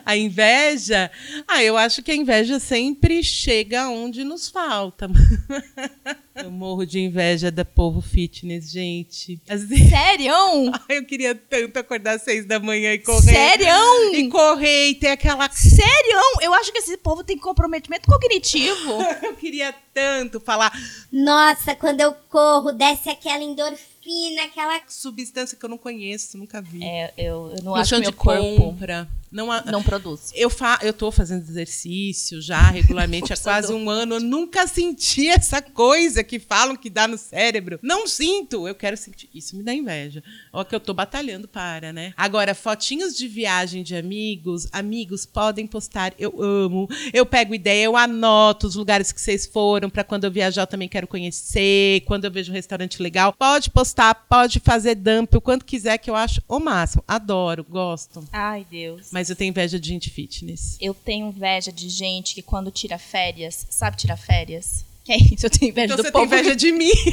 A 0.05 0.15
inveja, 0.15 1.11
ah, 1.47 1.61
eu 1.63 1.77
acho 1.77 2.01
que 2.01 2.11
a 2.11 2.15
inveja 2.15 2.59
sempre 2.59 3.21
chega 3.21 3.89
onde 3.89 4.23
nos 4.23 4.49
falta. 4.49 5.09
Eu 6.43 6.51
morro 6.51 6.85
de 6.85 6.99
inveja 6.99 7.51
da 7.51 7.65
povo 7.65 8.01
fitness, 8.01 8.71
gente. 8.71 9.41
Assim, 9.49 9.89
Sério? 9.89 10.33
eu 10.89 11.05
queria 11.05 11.35
tanto 11.35 11.77
acordar 11.77 12.15
às 12.15 12.21
seis 12.21 12.45
da 12.45 12.59
manhã 12.59 12.93
e 12.93 12.99
correr. 12.99 13.33
Sério? 13.33 14.13
E 14.13 14.29
correr 14.29 14.89
e 14.89 14.95
ter 14.95 15.09
aquela. 15.09 15.49
Sério? 15.49 16.19
Eu 16.41 16.53
acho 16.53 16.71
que 16.71 16.79
esse 16.79 16.97
povo 16.97 17.23
tem 17.23 17.37
comprometimento 17.37 18.07
cognitivo. 18.07 18.99
Eu 19.21 19.35
queria 19.35 19.73
tanto 19.93 20.39
falar 20.39 20.71
Nossa, 21.11 21.75
quando 21.75 22.01
eu 22.01 22.13
corro, 22.29 22.71
desce 22.71 23.09
aquela 23.09 23.43
endorfina, 23.43 24.43
aquela. 24.45 24.79
substância 24.87 25.57
que 25.57 25.65
eu 25.65 25.69
não 25.69 25.77
conheço, 25.77 26.37
nunca 26.37 26.61
vi. 26.61 26.83
É, 26.83 27.13
eu, 27.17 27.53
eu 27.55 27.63
não 27.63 27.73
no 27.73 27.75
acho 27.75 27.95
que 27.95 28.01
de 28.01 28.07
meu 28.07 28.13
corpo 28.13 28.55
compra. 28.57 29.07
Não, 29.31 29.47
não 29.65 29.83
produz. 29.83 30.31
Eu, 30.35 30.49
fa 30.49 30.79
eu 30.81 30.93
tô 30.93 31.11
fazendo 31.11 31.41
exercício 31.41 32.41
já 32.41 32.61
regularmente 32.71 33.33
há 33.33 33.37
quase 33.37 33.71
um 33.73 33.89
ano. 33.89 34.15
Eu 34.15 34.19
nunca 34.19 34.67
senti 34.67 35.27
essa 35.27 35.61
coisa 35.61 36.23
que 36.23 36.39
falam 36.39 36.75
que 36.75 36.89
dá 36.89 37.07
no 37.07 37.17
cérebro. 37.17 37.79
Não 37.81 38.07
sinto. 38.07 38.67
Eu 38.67 38.75
quero 38.75 38.97
sentir. 38.97 39.29
Isso 39.33 39.55
me 39.55 39.63
dá 39.63 39.73
inveja. 39.73 40.23
Ó, 40.53 40.63
que 40.63 40.75
eu 40.75 40.79
tô 40.79 40.93
batalhando 40.93 41.47
para, 41.47 41.91
né? 41.91 42.13
Agora, 42.15 42.55
fotinhos 42.55 43.15
de 43.15 43.27
viagem 43.27 43.83
de 43.83 43.95
amigos. 43.95 44.67
Amigos, 44.71 45.25
podem 45.25 45.67
postar. 45.67 46.13
Eu 46.17 46.41
amo. 46.41 46.87
Eu 47.13 47.25
pego 47.25 47.53
ideia, 47.53 47.85
eu 47.85 47.97
anoto 47.97 48.67
os 48.67 48.75
lugares 48.75 49.11
que 49.11 49.19
vocês 49.19 49.45
foram 49.45 49.89
para 49.89 50.03
quando 50.03 50.23
eu 50.23 50.31
viajar 50.31 50.61
eu 50.61 50.67
também 50.67 50.87
quero 50.87 51.07
conhecer. 51.07 52.01
Quando 52.05 52.25
eu 52.25 52.31
vejo 52.31 52.51
um 52.51 52.55
restaurante 52.55 53.01
legal, 53.01 53.33
pode 53.33 53.69
postar, 53.69 54.13
pode 54.13 54.59
fazer 54.59 54.95
dump 54.95 55.35
o 55.35 55.41
quanto 55.41 55.65
quiser, 55.65 55.97
que 55.97 56.09
eu 56.09 56.15
acho 56.15 56.41
o 56.47 56.59
máximo. 56.59 57.03
Adoro, 57.07 57.65
gosto. 57.67 58.23
Ai, 58.31 58.65
Deus. 58.69 59.09
Mas 59.11 59.18
eu 59.27 59.35
tenho 59.35 59.49
inveja 59.49 59.79
de 59.79 59.89
gente 59.89 60.09
fitness. 60.09 60.77
Eu 60.79 60.93
tenho 60.93 61.27
inveja 61.27 61.71
de 61.71 61.89
gente 61.89 62.35
que 62.35 62.41
quando 62.43 62.69
tira 62.69 62.99
férias, 62.99 63.65
sabe 63.69 63.97
tirar 63.97 64.15
férias? 64.17 64.85
Que 65.03 65.13
é 65.13 65.17
isso, 65.17 65.47
eu 65.47 65.49
tenho 65.49 65.71
inveja 65.71 65.85
Então 65.93 65.97
do 65.97 66.03
você 66.03 66.11
tem 66.11 66.21
povo. 66.21 66.25
inveja 66.35 66.55
de 66.55 66.71
mim. 66.71 66.91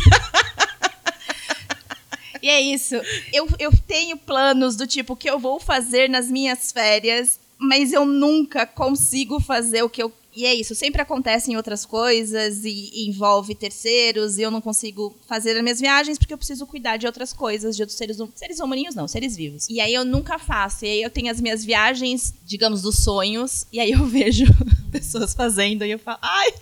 E 2.43 2.49
é 2.49 2.61
isso. 2.61 2.95
Eu, 3.33 3.49
eu 3.59 3.73
tenho 3.89 4.17
planos 4.17 4.77
do 4.77 4.87
tipo 4.87 5.17
que 5.17 5.29
eu 5.29 5.39
vou 5.39 5.59
fazer 5.59 6.09
nas 6.09 6.31
minhas 6.31 6.71
férias, 6.71 7.41
mas 7.59 7.93
eu 7.93 8.05
nunca 8.05 8.65
consigo 8.67 9.41
fazer 9.41 9.83
o 9.83 9.89
que 9.91 10.03
eu. 10.03 10.13
E 10.37 10.45
é 10.45 10.55
isso, 10.55 10.75
sempre 10.75 11.01
acontece 11.01 11.51
em 11.51 11.57
outras 11.57 11.87
coisas 11.87 12.63
e, 12.63 12.91
e 12.93 13.09
envolve 13.09 13.55
terceiros 13.55 14.37
e 14.37 14.43
eu 14.43 14.51
não 14.51 14.61
consigo 14.61 15.17
fazer 15.27 15.57
as 15.57 15.63
minhas 15.63 15.81
viagens 15.81 16.19
porque 16.19 16.35
eu 16.35 16.37
preciso 16.37 16.67
cuidar 16.67 16.99
de 16.99 17.07
outras 17.07 17.33
coisas, 17.33 17.75
de 17.75 17.83
outros 17.83 17.97
seres, 17.97 18.21
hum- 18.21 18.29
seres 18.35 18.61
humaninhos, 18.61 18.95
não, 18.95 19.09
seres 19.09 19.35
vivos. 19.35 19.67
E 19.71 19.81
aí 19.81 19.95
eu 19.95 20.05
nunca 20.05 20.39
faço. 20.39 20.85
E 20.85 20.89
aí 20.89 21.03
eu 21.03 21.09
tenho 21.09 21.31
as 21.33 21.41
minhas 21.41 21.65
viagens, 21.65 22.35
digamos, 22.45 22.83
dos 22.83 22.97
sonhos, 23.03 23.67
e 23.73 23.81
aí 23.81 23.93
eu 23.93 24.05
vejo 24.07 24.45
pessoas 24.93 25.33
fazendo 25.33 25.85
e 25.87 25.91
eu 25.91 25.99
falo, 25.99 26.19
ai, 26.21 26.53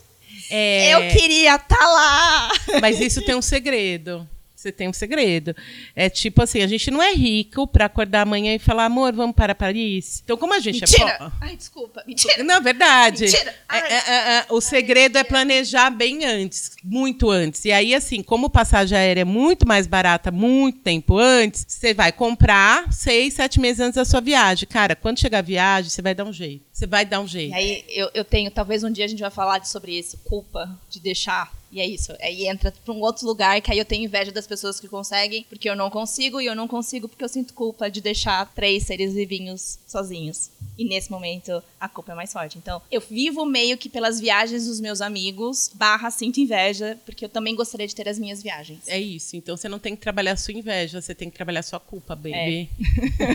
É, 0.51 0.95
eu 0.95 1.19
queria 1.19 1.57
estar 1.57 1.85
lá! 1.85 2.51
Mas 2.81 3.01
isso 3.01 3.23
tem 3.25 3.35
um 3.35 3.43
segredo. 3.43 4.29
Você 4.65 4.73
tem 4.73 4.89
um 4.89 4.93
segredo. 4.95 5.55
É 5.95 6.09
tipo 6.09 6.43
assim, 6.43 6.63
a 6.63 6.67
gente 6.67 6.91
não 6.91 7.03
é 7.03 7.13
rico 7.13 7.67
pra 7.67 7.85
acordar 7.85 8.23
amanhã 8.23 8.55
e 8.55 8.59
falar, 8.59 8.87
amor, 8.87 9.13
vamos 9.13 9.37
para 9.37 9.55
Paris. 9.55 10.23
Então, 10.25 10.39
como 10.39 10.55
a 10.55 10.59
gente 10.59 10.83
é 10.83 10.87
Mentira! 10.87 11.19
pobre. 11.19 11.35
Ai, 11.43 11.57
desculpa, 11.57 12.03
mentira! 12.07 12.43
Não, 12.43 12.63
verdade. 12.63 13.25
Mentira. 13.25 13.51
É, 13.51 13.55
Ai. 13.69 13.81
é, 13.93 13.95
é, 13.95 14.39
é, 14.39 14.47
o 14.49 14.61
segredo 14.63 15.19
é 15.19 15.25
planejar 15.25 15.91
bem 15.91 16.25
antes, 16.25 16.73
muito 16.83 17.29
antes. 17.31 17.63
E 17.67 17.73
aí, 17.73 17.95
assim, 17.95 18.23
como 18.23 18.49
passagem 18.49 18.97
aérea 18.97 19.21
é 19.21 19.25
muito 19.25 19.69
mais 19.69 19.87
barata, 19.87 20.31
muito 20.31 20.79
tempo 20.81 21.19
antes, 21.19 21.67
você 21.69 21.93
vai 21.93 22.11
comprar 22.11 22.91
seis, 22.91 23.35
sete 23.35 23.61
meses 23.61 23.81
antes 23.81 23.97
da 23.97 24.05
sua 24.07 24.23
viagem. 24.23 24.67
Cara, 24.67 24.97
quando 24.97 25.21
chegar 25.21 25.41
a 25.41 25.43
viagem, 25.43 25.91
você 25.91 26.01
vai 26.01 26.15
dar 26.15 26.25
um 26.25 26.33
jeito. 26.33 26.65
Você 26.73 26.87
vai 26.87 27.05
dar 27.05 27.21
um 27.21 27.27
jeito. 27.29 27.53
E 27.53 27.55
aí 27.55 27.85
eu, 27.91 28.11
eu 28.15 28.25
tenho, 28.25 28.51
talvez 28.51 28.83
um 28.83 28.91
dia 28.91 29.05
a 29.05 29.09
gente 29.09 29.21
vai 29.21 29.31
falar 29.31 29.59
de- 29.59 29.69
sobre 29.69 29.93
isso, 29.99 30.17
culpa 30.25 30.71
de 30.89 31.01
deixar. 31.01 31.53
E 31.75 31.81
é 31.81 31.87
isso. 31.87 32.13
Aí 32.21 32.47
entra 32.47 32.73
pra 32.85 32.95
um 32.95 33.01
outro 33.01 33.27
lugar 33.27 33.61
que 33.61 33.73
aí 33.73 33.79
eu 33.79 33.85
tenho 33.85 34.05
inveja 34.05 34.31
das 34.31 34.47
pessoas 34.47 34.79
que 34.79 34.87
conseguem, 34.87 35.45
porque 35.49 35.69
eu 35.69 35.75
não 35.75 35.91
consigo, 35.91 36.41
e 36.41 36.47
eu 36.47 36.55
não 36.55 36.69
consigo 36.69 37.09
porque 37.09 37.25
eu 37.25 37.29
sinto 37.29 37.53
culpa 37.53 37.91
de 37.91 38.01
deixar 38.01 38.47
três 38.55 38.85
seres 38.85 39.13
vivinhos 39.13 39.81
sozinhos. 39.85 40.51
E 40.79 40.85
nesse 40.85 41.11
momento 41.11 41.61
a 41.81 41.89
culpa 41.89 42.13
é 42.13 42.15
mais 42.15 42.33
forte. 42.33 42.59
Então, 42.59 42.81
eu 42.93 43.01
vivo 43.01 43.45
meio 43.45 43.77
que 43.77 43.89
pelas 43.89 44.21
viagens 44.21 44.67
dos 44.67 44.81
meus 44.81 45.01
amigos, 45.01 45.69
barra 45.75 46.13
sinto 46.13 46.39
inveja, 46.39 46.97
porque 47.05 47.25
eu 47.25 47.29
também 47.29 47.57
gostaria 47.57 47.89
de 47.89 47.95
ter 47.95 48.09
as 48.09 48.21
minhas 48.21 48.41
viagens. 48.41 48.87
É 48.87 49.01
isso. 49.01 49.35
Então 49.37 49.57
você 49.57 49.69
não 49.69 49.81
tem 49.81 49.97
que 49.97 50.03
trabalhar 50.03 50.33
a 50.33 50.37
sua 50.37 50.55
inveja, 50.55 51.01
você 51.01 51.13
tem 51.13 51.29
que 51.29 51.35
trabalhar 51.35 51.61
a 51.61 51.65
sua 51.65 51.81
culpa, 51.81 52.15
baby. 52.15 52.71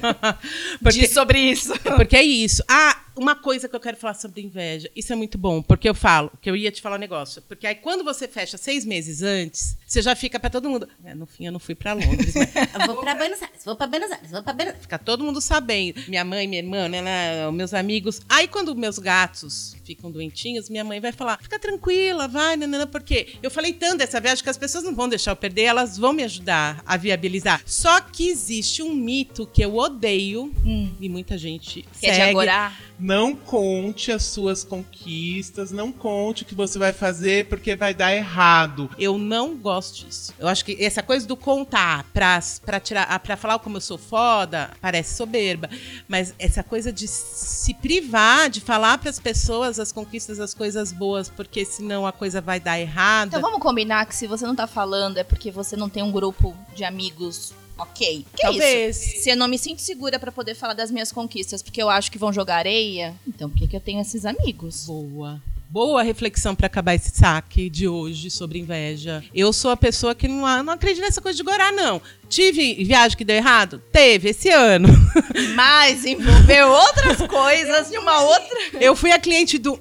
porque, 0.82 1.00
Diz 1.00 1.12
sobre 1.12 1.40
isso. 1.40 1.74
porque 1.98 2.16
é 2.16 2.24
isso. 2.24 2.64
Ah, 2.70 3.04
uma 3.20 3.36
coisa 3.36 3.68
que 3.68 3.76
eu 3.76 3.80
quero 3.80 3.98
falar 3.98 4.14
sobre 4.14 4.42
inveja. 4.42 4.90
Isso 4.96 5.12
é 5.12 5.16
muito 5.16 5.38
bom, 5.38 5.62
porque 5.62 5.88
eu 5.90 5.94
falo, 5.94 6.32
que 6.42 6.50
eu 6.50 6.56
ia 6.56 6.72
te 6.72 6.82
falar 6.82 6.96
um 6.96 7.00
negócio. 7.00 7.42
Porque 7.42 7.68
aí 7.68 7.76
quando 7.76 8.04
você 8.04 8.28
fecha 8.28 8.58
seis 8.58 8.86
meses 8.86 9.22
antes, 9.22 9.78
você 9.86 10.02
já 10.02 10.16
fica 10.16 10.40
pra 10.40 10.50
todo 10.50 10.70
mundo. 10.70 10.88
É, 11.04 11.14
no 11.14 11.26
fim, 11.26 11.46
eu 11.46 11.52
não 11.52 11.60
fui 11.60 11.76
pra 11.76 11.94
Londres, 11.94 12.34
mas 12.36 12.50
Eu 12.80 12.86
vou 12.88 13.02
pra 13.02 13.16
Buenos 13.16 13.42
Aires, 13.42 13.64
vou 13.66 13.76
pra 13.76 13.88
Buenos 13.88 14.12
Aires, 14.12 14.32
vou 14.32 14.42
pra 14.44 14.54
Buenos 14.54 14.72
Aires. 14.74 14.84
fica 14.84 14.98
todo 14.98 15.24
mundo 15.24 15.42
sabendo. 15.42 16.02
Minha 16.08 16.24
mãe, 16.24 16.48
minha 16.48 16.62
irmã, 16.62 16.88
né, 16.88 17.02
né, 17.02 17.52
meus 17.52 17.74
amigos. 17.74 18.22
Aí 18.30 18.48
quando 18.48 18.76
meus 18.76 18.98
gatos 19.00 19.76
ficam 19.84 20.10
doentinhos, 20.12 20.70
minha 20.70 20.84
mãe 20.84 21.00
vai 21.00 21.12
falar: 21.12 21.40
fica 21.42 21.60
tranquila, 21.60 22.28
vai, 22.28 22.56
nanana, 22.56 22.88
porque 22.88 23.36
eu 23.44 23.52
falei 23.52 23.74
tanto 23.74 23.98
dessa 23.98 24.20
viagem 24.22 24.44
que 24.44 24.50
as 24.50 24.58
pessoas 24.58 24.84
não 24.84 24.96
vão 24.96 25.10
deixar 25.10 25.32
eu 25.32 25.36
perder, 25.36 25.64
elas 25.64 25.98
vão 25.98 26.14
me 26.14 26.24
ajudar 26.24 26.82
a 26.86 26.96
viabilizar. 26.96 27.62
Só 27.66 28.00
que 28.02 28.30
existe 28.30 28.82
um 28.82 28.94
mito 28.96 29.46
que 29.48 29.62
eu 29.64 29.76
odeio 29.76 30.54
e 31.00 31.10
muita 31.10 31.38
gente 31.38 31.86
Que 32.00 32.08
é 32.08 32.12
de 32.12 32.16
segue. 32.18 32.30
agora. 32.32 32.72
Não 33.10 33.36
conte 33.36 34.12
as 34.12 34.22
suas 34.22 34.64
conquistas, 34.64 35.72
não 35.72 35.92
conte 35.92 36.44
o 36.44 36.46
que 36.46 36.54
você 36.54 36.78
vai 36.78 36.94
fazer, 36.94 37.48
porque 37.48 37.76
vai 37.76 37.92
dar 37.92 38.14
errado. 38.14 38.88
Eu 39.00 39.18
não 39.18 39.58
gosto 39.58 40.06
disso. 40.06 40.32
Eu 40.38 40.48
acho 40.48 40.64
que 40.64 40.78
essa 40.80 41.02
coisa 41.02 41.26
do 41.26 41.36
contar 41.36 42.06
pra, 42.14 42.40
pra, 42.64 42.80
tirar, 42.80 43.18
pra 43.18 43.36
falar 43.36 43.58
como 43.58 43.78
eu 43.78 43.82
sou 43.82 43.98
foda 43.98 44.70
parece 44.80 45.18
soberba. 45.18 45.68
Mas 46.08 46.36
essa 46.38 46.62
coisa 46.62 46.94
de 46.94 47.08
se 47.08 47.74
privar, 47.74 48.48
de 48.48 48.62
falar 48.62 49.00
pras 49.00 49.20
pessoas 49.20 49.80
as 49.80 49.92
conquistas, 49.92 50.40
as 50.40 50.54
coisas 50.54 50.92
boas, 50.92 51.30
porque 51.30 51.66
senão 51.66 52.06
a 52.06 52.12
coisa 52.12 52.40
vai 52.40 52.60
dar 52.60 52.80
errada. 52.80 53.30
Então 53.30 53.42
vamos 53.42 53.60
combinar 53.60 54.06
que 54.06 54.16
se 54.16 54.28
você 54.28 54.46
não 54.46 54.56
tá 54.56 54.68
falando 54.68 55.18
é 55.18 55.24
porque 55.24 55.50
você 55.50 55.76
não 55.76 55.90
tem 55.90 56.04
um 56.04 56.12
grupo 56.12 56.56
de 56.76 56.84
amigos 56.84 57.56
ok. 57.80 58.26
Que 58.36 58.46
é 58.46 58.50
isso? 58.50 58.60
Talvez. 58.60 58.96
Se 58.96 59.30
eu 59.30 59.38
não 59.38 59.48
me 59.48 59.58
sinto 59.58 59.82
segura 59.82 60.20
pra 60.20 60.32
poder 60.32 60.56
falar 60.56 60.74
das 60.74 60.92
minhas 60.92 61.12
conquistas 61.12 61.62
porque 61.62 61.82
eu 61.82 61.90
acho 61.90 62.12
que 62.12 62.18
vão 62.18 62.32
jogar 62.32 62.58
areia, 62.58 63.16
então 63.28 63.50
por 63.50 63.58
que, 63.58 63.68
que 63.68 63.76
eu 63.76 63.82
tenho 63.82 64.02
esses 64.02 64.26
amigos? 64.26 64.86
Boa. 64.86 65.42
Boa 65.72 66.02
reflexão 66.02 66.56
pra 66.56 66.66
acabar 66.66 66.96
esse 66.96 67.12
saque 67.12 67.70
de 67.70 67.88
hoje 67.88 68.32
sobre 68.32 68.58
inveja. 68.58 69.24
Eu 69.36 69.54
sou 69.54 69.70
a 69.70 69.78
pessoa 69.78 70.16
que 70.16 70.28
não, 70.28 70.64
não 70.64 70.74
acredita 70.74 71.06
nessa 71.06 71.22
coisa 71.22 71.38
de 71.38 71.44
gorar, 71.44 71.72
não. 71.72 72.02
Tive 72.28 72.84
viagem 72.84 73.16
que 73.16 73.24
deu 73.24 73.36
errado? 73.36 73.80
Teve, 73.92 74.30
esse 74.30 74.50
ano. 74.50 74.88
Mas 75.54 76.06
envolveu 76.06 76.70
outras 76.70 77.18
coisas 77.28 77.92
de 77.92 78.00
uma 78.00 78.20
outra. 78.20 78.60
Eu 78.82 78.96
fui 78.96 79.12
a 79.12 79.20
cliente 79.20 79.60
do. 79.60 79.80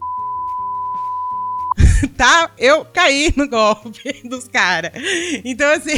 tá? 2.18 2.50
Eu 2.58 2.84
caí 2.84 3.32
no 3.34 3.48
golpe 3.48 4.20
dos 4.28 4.46
caras. 4.46 4.92
Então, 5.42 5.72
assim. 5.72 5.96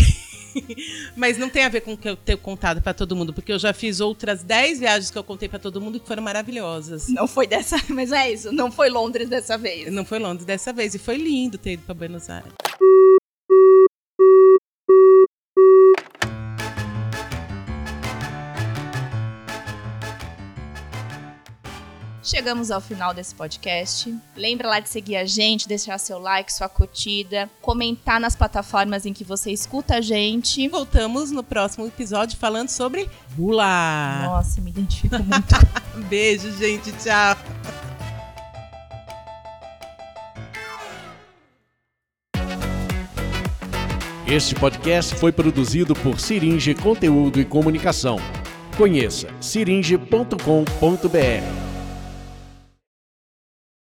Mas 1.16 1.38
não 1.38 1.48
tem 1.48 1.64
a 1.64 1.68
ver 1.68 1.80
com 1.80 1.92
o 1.92 1.96
que 1.96 2.08
eu 2.08 2.16
tenho 2.16 2.38
contado 2.38 2.80
pra 2.80 2.94
todo 2.94 3.16
mundo, 3.16 3.32
porque 3.32 3.52
eu 3.52 3.58
já 3.58 3.72
fiz 3.72 4.00
outras 4.00 4.42
10 4.42 4.80
viagens 4.80 5.10
que 5.10 5.18
eu 5.18 5.24
contei 5.24 5.48
pra 5.48 5.58
todo 5.58 5.80
mundo 5.80 6.00
que 6.00 6.06
foram 6.06 6.22
maravilhosas. 6.22 7.08
Não 7.08 7.26
foi 7.26 7.46
dessa, 7.46 7.76
mas 7.88 8.12
é 8.12 8.32
isso, 8.32 8.52
não 8.52 8.70
foi 8.70 8.88
Londres 8.88 9.28
dessa 9.28 9.56
vez. 9.56 9.92
Não 9.92 10.04
foi 10.04 10.18
Londres 10.18 10.44
dessa 10.44 10.72
vez, 10.72 10.94
e 10.94 10.98
foi 10.98 11.16
lindo 11.16 11.58
ter 11.58 11.72
ido 11.72 11.82
pra 11.82 11.94
Buenos 11.94 12.28
Aires. 12.28 12.52
Chegamos 22.30 22.70
ao 22.70 22.80
final 22.80 23.12
desse 23.12 23.34
podcast. 23.34 24.16
Lembra 24.36 24.68
lá 24.68 24.78
de 24.78 24.88
seguir 24.88 25.16
a 25.16 25.24
gente, 25.24 25.66
deixar 25.66 25.98
seu 25.98 26.16
like, 26.16 26.52
sua 26.52 26.68
curtida, 26.68 27.50
comentar 27.60 28.20
nas 28.20 28.36
plataformas 28.36 29.04
em 29.04 29.12
que 29.12 29.24
você 29.24 29.50
escuta 29.50 29.96
a 29.96 30.00
gente. 30.00 30.62
E 30.62 30.68
voltamos 30.68 31.32
no 31.32 31.42
próximo 31.42 31.88
episódio 31.88 32.38
falando 32.38 32.68
sobre 32.68 33.10
Bula. 33.30 34.22
Nossa, 34.22 34.60
me 34.60 34.70
identifico 34.70 35.16
muito. 35.24 36.06
Beijo, 36.08 36.56
gente. 36.56 36.92
Tchau. 36.92 37.36
Este 44.24 44.54
podcast 44.54 45.16
foi 45.16 45.32
produzido 45.32 45.96
por 45.96 46.20
Siringe 46.20 46.76
Conteúdo 46.76 47.40
e 47.40 47.44
Comunicação. 47.44 48.18
Conheça 48.76 49.26
siringe.com.br. 49.40 51.59